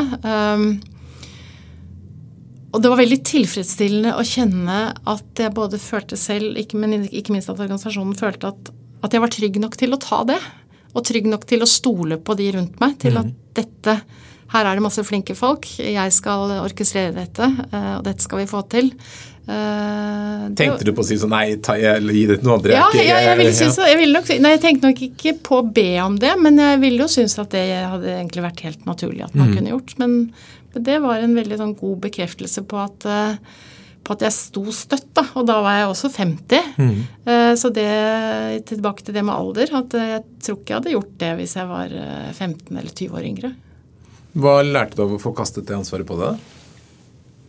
[2.73, 4.79] Og det var veldig tilfredsstillende å kjenne
[5.13, 8.73] at jeg både følte selv, ikke, men ikke minst at organisasjonen følte at,
[9.05, 10.41] at, jeg var trygg nok til å ta det.
[10.93, 12.97] Og trygg nok til å stole på de rundt meg.
[13.01, 13.37] Til at mhm.
[13.57, 13.97] dette
[14.53, 15.65] Her er det masse flinke folk.
[15.81, 18.91] Jeg skal orkestrere dette, eh, og dette skal vi få til.
[19.43, 22.77] Uh, tenkte du på å si sånn nei, ta, jeg, gi det til noen andre?
[22.77, 25.59] Ja, jeg, jeg, jeg, ville synes, jeg, ville nok, nei, jeg tenkte nok ikke på
[25.59, 28.87] å be om det, men jeg ville jo synes at det hadde egentlig vært helt
[28.87, 29.57] naturlig at man mm.
[29.57, 29.97] kunne gjort.
[29.99, 30.15] Men,
[30.75, 33.59] det var en veldig sånn god bekreftelse på at, eh,
[34.03, 35.11] på at jeg sto støtt.
[35.15, 36.63] da, Og da var jeg også 50.
[36.79, 37.03] Mm.
[37.27, 41.19] Eh, så det, tilbake til det med alder, at jeg tror ikke jeg hadde gjort
[41.19, 41.89] det hvis jeg var
[42.33, 43.55] 15 eh, eller 20 år yngre.
[44.33, 46.41] Hva lærte du av å få kastet det ansvaret på deg?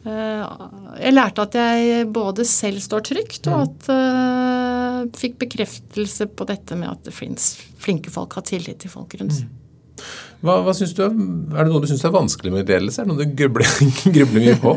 [0.04, 3.62] Jeg lærte at jeg både selv står trygt, og mm.
[3.64, 9.16] at jeg fikk bekreftelse på dette med at det flinke folk, har tillit til folk
[9.16, 9.40] rundt.
[9.40, 9.63] Mm.
[10.44, 13.00] Hva, hva synes du, er det noe du syns er vanskelig med ledelse?
[13.00, 13.70] Er det noe du grubler,
[14.16, 14.76] grubler mye på?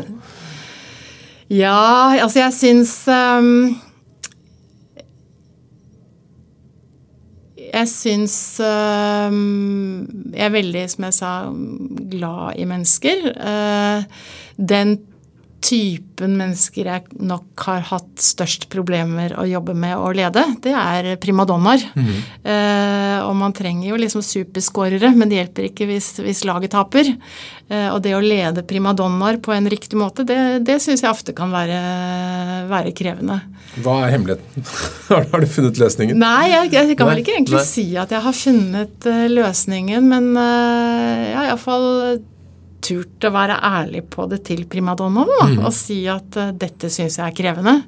[1.51, 3.51] ja, altså jeg syns um,
[7.67, 11.31] Jeg syns um, Jeg er veldig, som jeg sa,
[12.15, 13.27] glad i mennesker.
[13.35, 14.07] Uh,
[14.55, 14.95] den
[15.63, 21.09] typen mennesker jeg nok har hatt størst problemer å jobbe med å lede, det er
[21.21, 21.83] primadonnaer.
[21.97, 22.11] Mm.
[22.53, 27.09] Eh, og man trenger jo liksom superskårere, men det hjelper ikke hvis, hvis laget taper.
[27.67, 31.35] Eh, og det å lede primadonnaer på en riktig måte, det, det syns jeg ofte
[31.37, 31.81] kan være,
[32.69, 33.41] være, krevende.
[33.81, 34.69] Hva er hemmeligheten?
[35.33, 36.21] har du funnet løsningen?
[36.21, 37.67] Nei, jeg, jeg kan vel ikke egentlig Nei.
[37.67, 41.87] si at jeg har funnet uh, løsningen, men uh, har iallfall
[42.83, 45.61] turt å være ærlig på det til primadonnaen mm.
[45.65, 47.79] og si at uh, dette syns jeg er krevende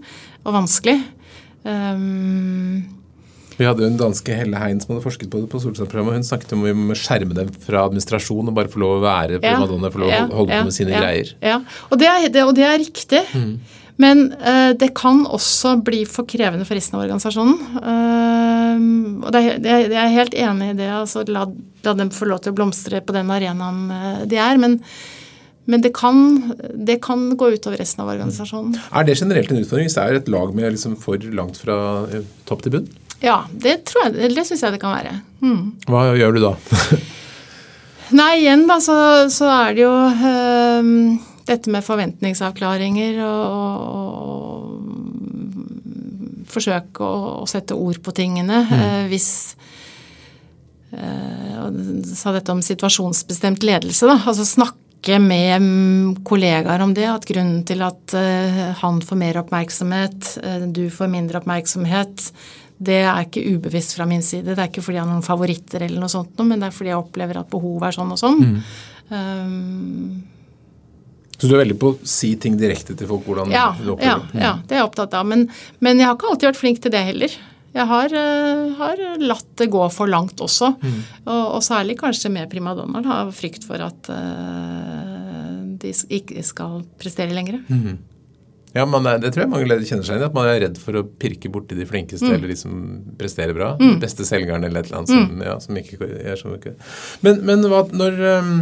[0.45, 0.97] og vanskelig.
[1.63, 2.99] Um,
[3.59, 6.21] vi hadde jo en danske Helle Hein som hadde forsket på det på Solstad-programmet.
[6.21, 9.41] Hun snakket om vi må skjerme dem fra administrasjon og bare få lov å være
[9.43, 11.33] primadonna, få lov å holde på med sine ja, greier.
[11.43, 11.57] Ja,
[11.89, 13.25] og det er, det, og det er riktig.
[13.35, 13.57] Mm.
[13.99, 17.59] Men uh, det kan også bli for krevende for resten av organisasjonen.
[17.83, 20.87] Uh, og det det jeg er helt enig i det.
[21.01, 21.43] altså la,
[21.85, 24.59] la, dem få lov til å blomstre på den arenaen uh, de er.
[24.61, 24.79] Men,
[25.69, 26.23] men det, kan,
[26.73, 28.79] det, kan, gå utover resten av organisasjonen.
[28.89, 31.77] Er det generelt en utfordring hvis det er et lag med liksom for langt fra
[32.49, 32.91] topp til bunn?
[33.19, 35.17] Ja, det, tror jeg, det syns jeg det kan være.
[35.43, 35.63] Mm.
[35.91, 36.53] Hva gjør du da?
[38.19, 38.95] Nei, igjen da, så,
[39.29, 39.91] så er det jo
[41.49, 44.79] dette med forventningsavklaringer og, og
[46.49, 48.63] forsøke å, å, sette ord på tingene.
[48.65, 48.73] Mm.
[48.79, 49.29] Eh, hvis
[50.91, 51.65] eh,
[52.09, 54.07] sa dette om situasjonsbestemt ledelse.
[54.09, 54.17] Da.
[54.19, 57.07] Altså snakke med kollegaer om det.
[57.09, 62.31] At grunnen til at eh, han får mer oppmerksomhet, eh, du får mindre oppmerksomhet,
[62.79, 64.53] det er ikke ubevisst fra min side.
[64.53, 66.93] Det er ikke fordi jeg har noen favoritter, eller noe sånt, men det er fordi
[66.93, 68.39] jeg opplever at behovet er sånn og sånn.
[68.39, 68.59] Mm.
[69.09, 70.29] Um,
[71.39, 73.23] så du er veldig på å si ting direkte til folk?
[73.27, 75.27] hvordan ja, du opplever ja, ja, det er jeg opptatt av.
[75.27, 75.45] Men,
[75.79, 77.35] men, jeg har ikke alltid vært flink til det heller.
[77.79, 80.73] Jeg har, uh, har latt det gå for langt også.
[80.81, 80.99] Mm.
[81.23, 83.07] Og, og, særlig kanskje med primadonnaen.
[83.07, 87.61] Har frykt for at uh, de ikke skal prestere lenger.
[87.71, 87.97] Mm.
[88.75, 90.29] Ja, man er, Det tror jeg mange ledere kjenner seg igjen i.
[90.29, 92.35] At man er redd for å pirke borti de flinkeste mm.
[92.35, 92.77] eller de som
[93.17, 93.73] presterer bra.
[93.79, 93.95] Mm.
[93.95, 95.43] De beste selgerne eller et eller annet som, mm.
[95.47, 96.77] ja, som ikke gjør så mye.
[97.25, 98.55] Men, men hva, når um,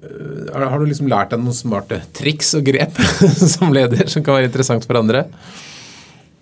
[0.00, 2.96] Eh, har du liksom lært deg noen smarte triks og grep
[3.54, 5.26] som leder som kan være interessant for andre?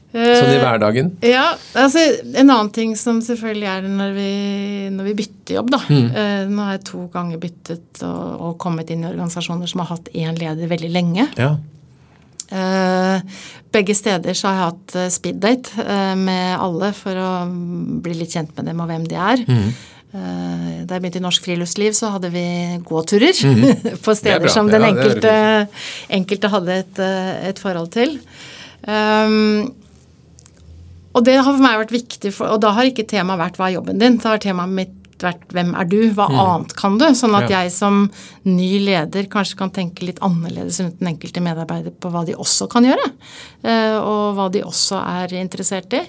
[0.09, 0.63] Sånn i hverdagen?
[0.63, 1.09] hverdagen?
[1.27, 2.01] Ja, altså
[2.33, 4.31] En annen ting som selvfølgelig er når vi,
[4.95, 5.83] når vi bytter jobb, da.
[5.89, 6.07] Mm.
[6.15, 9.93] Uh, nå har jeg to ganger byttet og, og, kommet inn i organisasjoner som har
[9.93, 11.29] hatt én leder veldig lenge.
[11.37, 11.53] Ja.
[12.49, 13.45] Uh,
[13.75, 17.31] begge steder så har jeg hatt speeddate uh, med alle for å
[18.01, 19.45] bli litt kjent med dem og hvem de er.
[19.45, 19.71] Mm.
[20.09, 22.45] Eh, da jeg begynte i Norsk Friluftsliv, så hadde vi
[22.89, 25.67] gåturer mm på steder som den enkelte, ja,
[26.17, 28.17] enkelte hadde et, eh, et, forhold til.
[28.89, 29.69] Um,
[31.17, 33.69] og det har for meg vært viktig, for, og da har ikke temaet vært 'hva
[33.69, 34.21] er jobben din'?
[34.23, 36.15] Da har temaet mitt vært 'hvem er du'?
[36.15, 36.39] Hva mm.
[36.39, 37.07] annet kan du?
[37.15, 37.63] Sånn at ja.
[37.63, 38.11] jeg som
[38.45, 42.69] ny leder kanskje kan tenke litt annerledes rundt den enkelte medarbeider på hva de også
[42.71, 43.09] kan gjøre.
[43.65, 46.05] Uh, og hva de også er interessert i.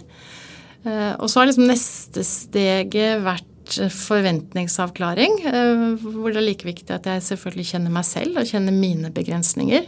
[0.86, 3.48] Uh, og så har liksom neste steget vært
[3.94, 8.76] forventningsavklaring, eh, hvor det er like viktig at jeg selvfølgelig kjenner meg selv og kjenner
[8.76, 9.86] mine begrensninger.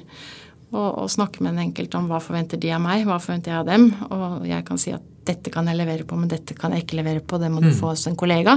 [0.71, 3.59] Og, og snakke med den enkelte om hva forventer de av meg, hva forventer jeg
[3.59, 3.89] av dem.
[4.07, 7.01] Og jeg kan si at dette kan jeg levere på, men dette kan jeg ikke
[7.01, 7.39] levere på.
[7.41, 7.77] Det må du mm.
[7.77, 8.55] få hos en kollega.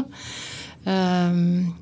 [0.87, 1.75] Um,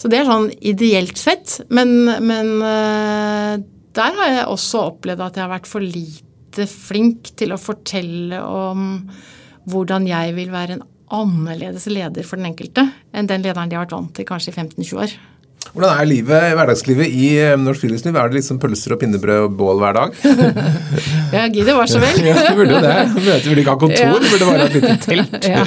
[0.00, 1.58] så det er sånn ideelt sett.
[1.74, 1.92] Men,
[2.24, 3.58] men uh,
[3.98, 8.40] der har jeg også opplevd at jeg har vært for lite flink til å fortelle
[8.40, 8.86] om
[9.70, 13.84] hvordan jeg vil være en annerledes leder for den enkelte enn den lederen de har
[13.84, 15.14] vært vant til kanskje i 15-20 år.
[15.70, 18.16] Hvordan er livet, hverdagslivet i eh, Norsk Friluftsliv?
[18.18, 20.16] Er det liksom pølser og pinnebrød og bål hver dag?
[21.36, 22.16] ja, gidder var så vel.
[22.26, 22.96] ja, du burde jo det.
[23.14, 25.36] Du burde ikke ha kontor, du burde bare ha et lite telt.
[25.52, 25.62] ja.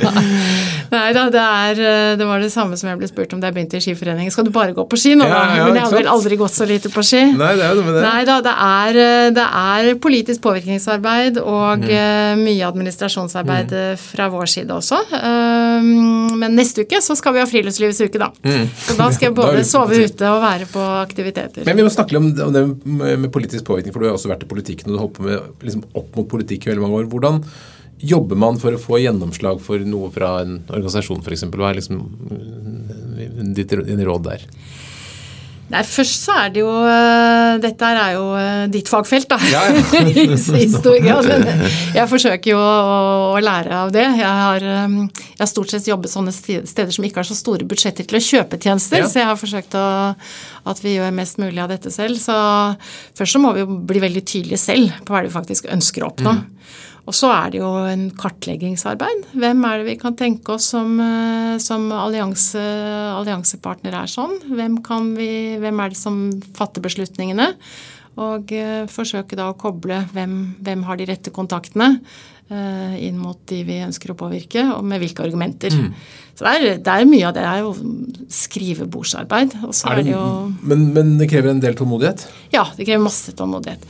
[0.93, 3.49] Nei da, det, er, eh, det, var det samme som jeg ble spurt om da
[3.49, 4.34] jeg begynte i Skiforeningen.
[4.34, 5.25] Skal du bare gå på ski nå?
[5.29, 7.23] Ja, ja, Men jeg har vel aldri gått så lite på ski.
[7.34, 8.03] Nei, det er jo det.
[8.06, 12.43] Nei da, det er, eh, det er politisk påvirkningsarbeid og mm.
[12.43, 14.03] mye administrasjonsarbeid mm.
[14.03, 15.01] fra vår side også.
[15.73, 18.29] Men neste uke så skal vi ha Friluftslivets uke, da.
[18.45, 18.69] Mm.
[18.86, 21.65] Så da skal jeg både sove ute og være på aktiviteter.
[21.67, 24.45] Men vi må snakke litt om det med politisk påvirkning, for du har også vært
[24.45, 27.10] i politikken og du holdt på med liksom, opp mot politikk i veldig mange år.
[27.13, 27.41] Hvordan
[28.03, 31.47] jobber man for å få gjennomslag for noe fra en organisasjon f.eks.?
[31.53, 32.03] Hva er liksom
[33.55, 34.47] ditt råd der?
[35.73, 39.39] Nei, Først så er det jo eh, Dette er jo eh, ditt fagfelt, da.
[39.49, 40.03] Ja, ja.
[40.63, 41.29] I stor grad.
[41.29, 41.63] Men
[41.95, 44.03] jeg forsøker jo å, å lære av det.
[44.19, 44.97] Jeg har, eh,
[45.31, 48.23] jeg har, stort sett jobbet sånne steder som ikke har så store budsjetter til å
[48.23, 49.09] kjøpe tjenester, ja.
[49.09, 49.85] så jeg har forsøkt å,
[50.69, 52.19] at vi gjør mest mulig av dette selv.
[52.21, 52.35] Så
[53.17, 56.11] først så må vi jo bli veldig tydelige selv på hva vi faktisk ønsker å
[56.13, 56.37] oppnå.
[56.41, 56.91] Mm.
[57.03, 59.25] Og så er det jo en kartleggingsarbeid.
[59.35, 62.61] Hvem er det vi kan tenke oss som, eh, som allianse,
[63.19, 64.37] alliansepartner er sånn?
[64.47, 64.79] Hvem,
[65.17, 67.51] vi, hvem, er det som fatter beslutningene?
[68.13, 73.39] Og uh, forsøke da å koble hvem, hvem har de rette kontaktene uh, inn mot
[73.49, 75.73] de vi ønsker å påvirke, og med hvilke argumenter.
[75.73, 75.87] Mm.
[76.37, 77.73] Så det er, det er, mye av det er jo
[78.37, 79.57] skrivebordsarbeid.
[79.57, 80.25] Er det, er det jo
[80.61, 82.27] men, men det krever en del tålmodighet?
[82.53, 83.89] Ja, det krever masse tålmodighet.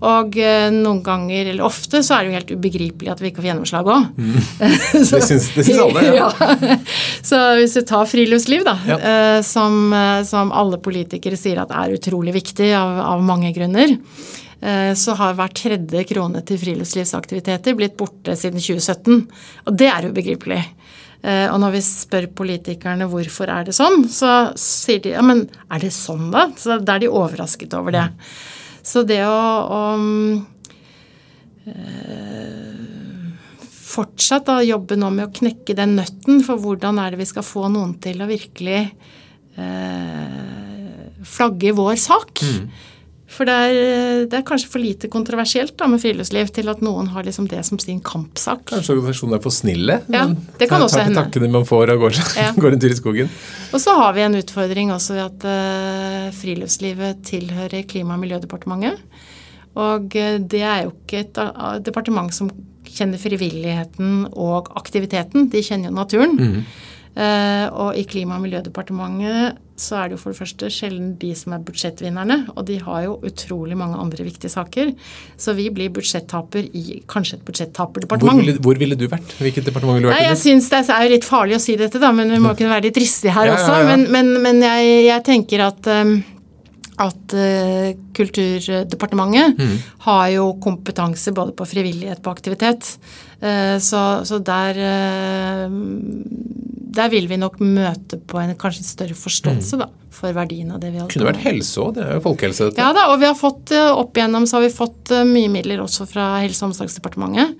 [0.00, 3.42] Og eh, noen ganger, eller ofte, så er det jo helt ubegripelig at vi ikke
[3.42, 4.06] får gjennomslag òg.
[4.16, 4.36] Mm.
[4.96, 6.30] det syns alle, ja.
[6.70, 6.76] ja.
[7.26, 8.96] Så hvis du tar friluftsliv, da, ja.
[8.96, 13.98] Eh, som, eh, som, alle politikere sier at er utrolig viktig av, av mange grunner,
[14.60, 19.22] så har hver tredje krone til friluftslivsaktiviteter blitt borte siden 2017.
[19.64, 20.58] Og det er ubegripelig.
[21.24, 25.80] Og når vi spør politikerne hvorfor er det sånn, så sier de ja, men er
[25.80, 26.50] det sånn, da?
[26.60, 28.04] Så da er de overrasket over det.
[28.12, 28.59] Mm.
[28.82, 29.96] Så det å, å
[31.70, 32.80] øh,
[33.90, 37.46] fortsatt da, jobbe nå med å knekke den nøtten for hvordan er det vi skal
[37.46, 38.80] få noen til å virkelig
[39.60, 40.40] eh,
[41.26, 42.42] flagge vår sak.
[42.44, 42.70] Mm.
[43.30, 43.76] For det er,
[44.26, 47.62] det er, kanskje for lite kontroversielt da, med friluftsliv til at noen har liksom det
[47.66, 48.64] som sin kampsak.
[48.72, 49.98] Kanskje organisasjonene er for snille?
[50.10, 50.24] Ja,
[50.58, 51.20] det kan også hende.
[51.20, 52.48] Takkene man får og går, ja.
[52.64, 53.30] går, en tur i skogen.
[53.70, 58.98] Og så har vi en utfordring også ved at uh, friluftslivet tilhører Klima- og miljødepartementet.
[59.78, 62.50] Og uh, det er jo ikke et uh, departement som
[62.90, 65.46] kjenner frivilligheten og aktiviteten.
[65.54, 66.34] De kjenner jo naturen.
[66.34, 66.64] Mm.
[67.16, 71.54] Og i Klima- og miljødepartementet så er det jo for det første sjelden de som
[71.56, 74.92] er budsjettvinnerne, og de har jo utrolig mange andre viktige saker.
[75.40, 78.42] Så vi blir budsjettaper i kanskje et budsjettaperdepartement.
[78.44, 79.36] Hvor, hvor ville du vært?
[79.40, 82.02] Hvilket departement ville du vært Nei, jeg syns det er litt farlig å si dette,
[82.02, 83.72] da, men vi må kunne være litt dristige her ja, også.
[83.72, 83.88] Ja, ja.
[83.94, 86.20] Men, men, men jeg, jeg, tenker at um,
[87.00, 89.76] at uh, Kulturdepartementet mm.
[90.04, 92.92] har jo kompetanse både på frivillighet og aktivitet.
[93.40, 95.78] Uh, så, så der uh,
[96.90, 100.90] der vil vi nok møte på en kanskje større forståelse da, for verdien av det
[100.90, 102.70] vi har Kunne vært helse òg, det er jo folkehelse.
[102.70, 102.82] Dette.
[102.82, 105.50] Ja da, og vi har fått eh, opp igjennom så har vi fått eh, mye
[105.52, 107.54] midler også fra Helse- og omsorgsdepartementet.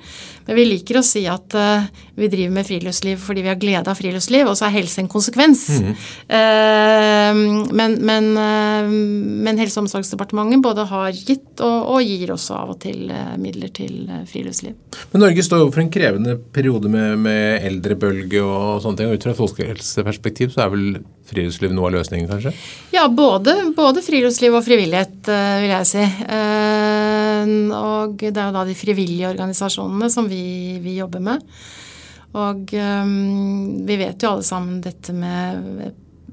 [0.50, 1.84] Men vi liker å si at uh,
[2.18, 5.10] vi driver med friluftsliv fordi vi har glede av friluftsliv, og så er helse en
[5.12, 5.60] konsekvens.
[5.78, 5.92] Mm.
[6.26, 12.56] Uh, men, men, uh, men, Helse- og omsorgsdepartementet både har gitt og, og gir også
[12.56, 14.74] av og til midler til friluftsliv.
[15.12, 19.12] Men Norge står overfor en krevende periode med, med eldrebølge og sånne ting.
[19.12, 20.86] og Ut fra et folkehelseperspektiv så er vel
[21.30, 22.52] friluftsliv noe av løsningen, kanskje?
[22.94, 26.04] Ja, både, både friluftsliv og frivillighet, vil jeg si.
[27.78, 30.42] Og det er jo da de frivillige organisasjonene som vi,
[30.82, 31.46] vi jobber med.
[32.38, 33.14] Og um,
[33.86, 35.88] vi vet jo alle sammen dette med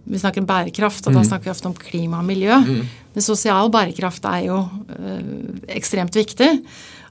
[0.07, 1.17] Vi snakker om bærekraft, og mm.
[1.17, 2.53] da snakker vi ofte om klima og miljø.
[2.53, 2.83] Mm.
[3.15, 4.61] Men sosial bærekraft er jo
[5.73, 6.51] ekstremt viktig.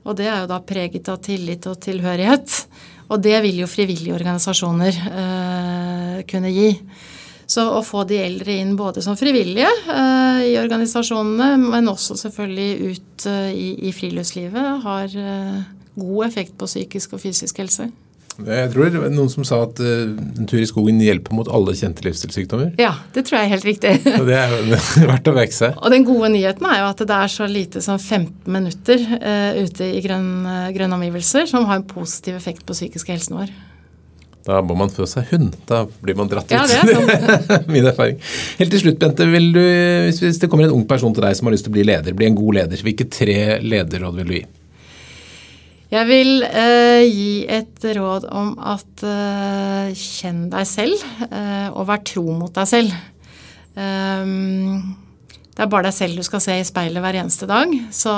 [0.07, 2.55] Og det er jo da preget av tillit og tilhørighet.
[3.11, 4.97] Og det vil jo frivillige organisasjoner
[6.31, 6.71] kunne gi.
[7.47, 12.91] Så å få de eldre inn både som frivillige uh, i organisasjonene, men også selvfølgelig
[12.91, 15.61] ut uh, i, i, friluftslivet, har uh,
[15.95, 17.87] god effekt på psykisk og fysisk helse.
[18.37, 21.73] Jeg tror det var noen som sa at en tur i skogen hjelper mot alle
[21.79, 22.75] kjente livsstilssykdommer.
[22.77, 23.93] Ja, det tror jeg er helt riktig.
[24.11, 24.53] Og det er
[25.09, 25.79] verdt å merke seg.
[25.81, 29.07] Og den gode nyheten er jo at det er så lite som 15 minutter
[29.57, 33.55] ute i grønne grønn omgivelser som har en positiv effekt på psykisk helsen vår.
[34.47, 35.57] Da må man få seg hund.
[35.67, 36.55] Da blir man dratt ut.
[36.55, 37.65] Ja, det er.
[37.73, 38.21] Min erfaring.
[38.61, 39.27] Helt til slutt, Bente.
[39.31, 39.65] Vil du,
[40.21, 42.15] hvis det kommer en ung person til deg som har lyst til å bli leder,
[42.15, 44.45] bli en god leder, hvilke tre lederråd vil du gi?
[45.87, 52.03] Jeg vil eh, gi et råd om at eh, kjenn deg selv, eh, og vær
[52.07, 52.95] tro mot deg selv.
[53.77, 54.97] Um,
[55.57, 57.71] det er bare deg selv du skal se i speilet hver eneste dag.
[57.95, 58.13] Så,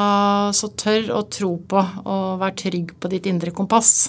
[0.56, 4.08] så tør å tro på og vær trygg på ditt indre kompass.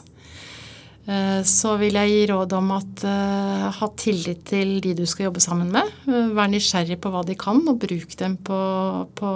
[1.10, 5.30] Eh, så vil jeg gi råd om at uh, ha tillit til de du skal
[5.30, 5.90] jobbe sammen med.
[6.06, 8.60] Uh, vær nysgjerrig på hva de kan, og bruk dem på,
[9.18, 9.32] på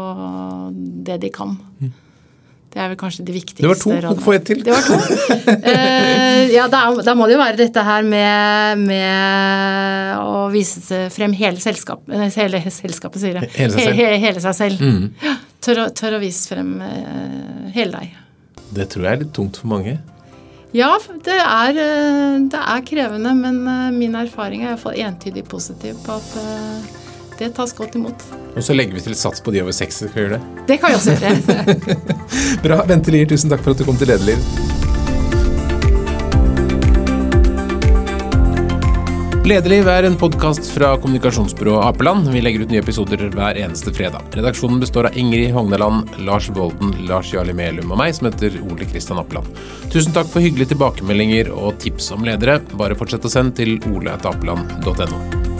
[1.07, 1.55] det de kan.
[1.81, 1.89] Mm.
[2.73, 3.63] Det er vel kanskje det viktigste.
[3.63, 3.89] Det var to.
[3.95, 4.25] Rådene.
[4.25, 4.61] Få ett til.
[4.65, 4.99] Det var to.
[5.65, 11.33] uh, ja, da, da, må det jo være dette her med, med å vise frem
[11.37, 13.53] hele selskapet Hele selskapet, sier jeg.
[13.57, 14.01] Hele seg selv.
[14.03, 14.85] Hele, hele seg selv.
[14.85, 15.37] Mm.
[15.63, 16.73] Tør, tør, å vise frem
[17.73, 18.17] hele deg.
[18.73, 20.01] Det tror jeg er litt tungt for mange.
[20.73, 25.99] Ja, det er, eh, det er, krevende, men eh, min erfaring er iallfall entydig positiv
[26.01, 26.87] på at eh,
[27.37, 28.25] det tas godt imot.
[28.55, 30.65] Og så legger vi til sats på de over 60 skal gjøre det.
[30.71, 32.01] Det kan vi også gjøre.
[32.65, 32.81] Bra.
[32.89, 34.41] Bente Lier, tusen takk for at du kom til Lederliv.
[39.43, 42.29] Lederliv er en podkast fra kommunikasjonsbyrået Apeland.
[42.31, 44.23] Vi legger ut nye episoder hver eneste fredag.
[44.39, 48.87] Redaksjonen består av Ingrid Hogneland, Lars Volden, Lars Jarli Melum og meg, som heter Ole
[48.87, 49.51] Kristian Apeland.
[49.91, 52.61] Tusen takk for hyggelige tilbakemeldinger og tips om ledere.
[52.79, 55.52] Bare fortsett å sende til oleatapeland.no.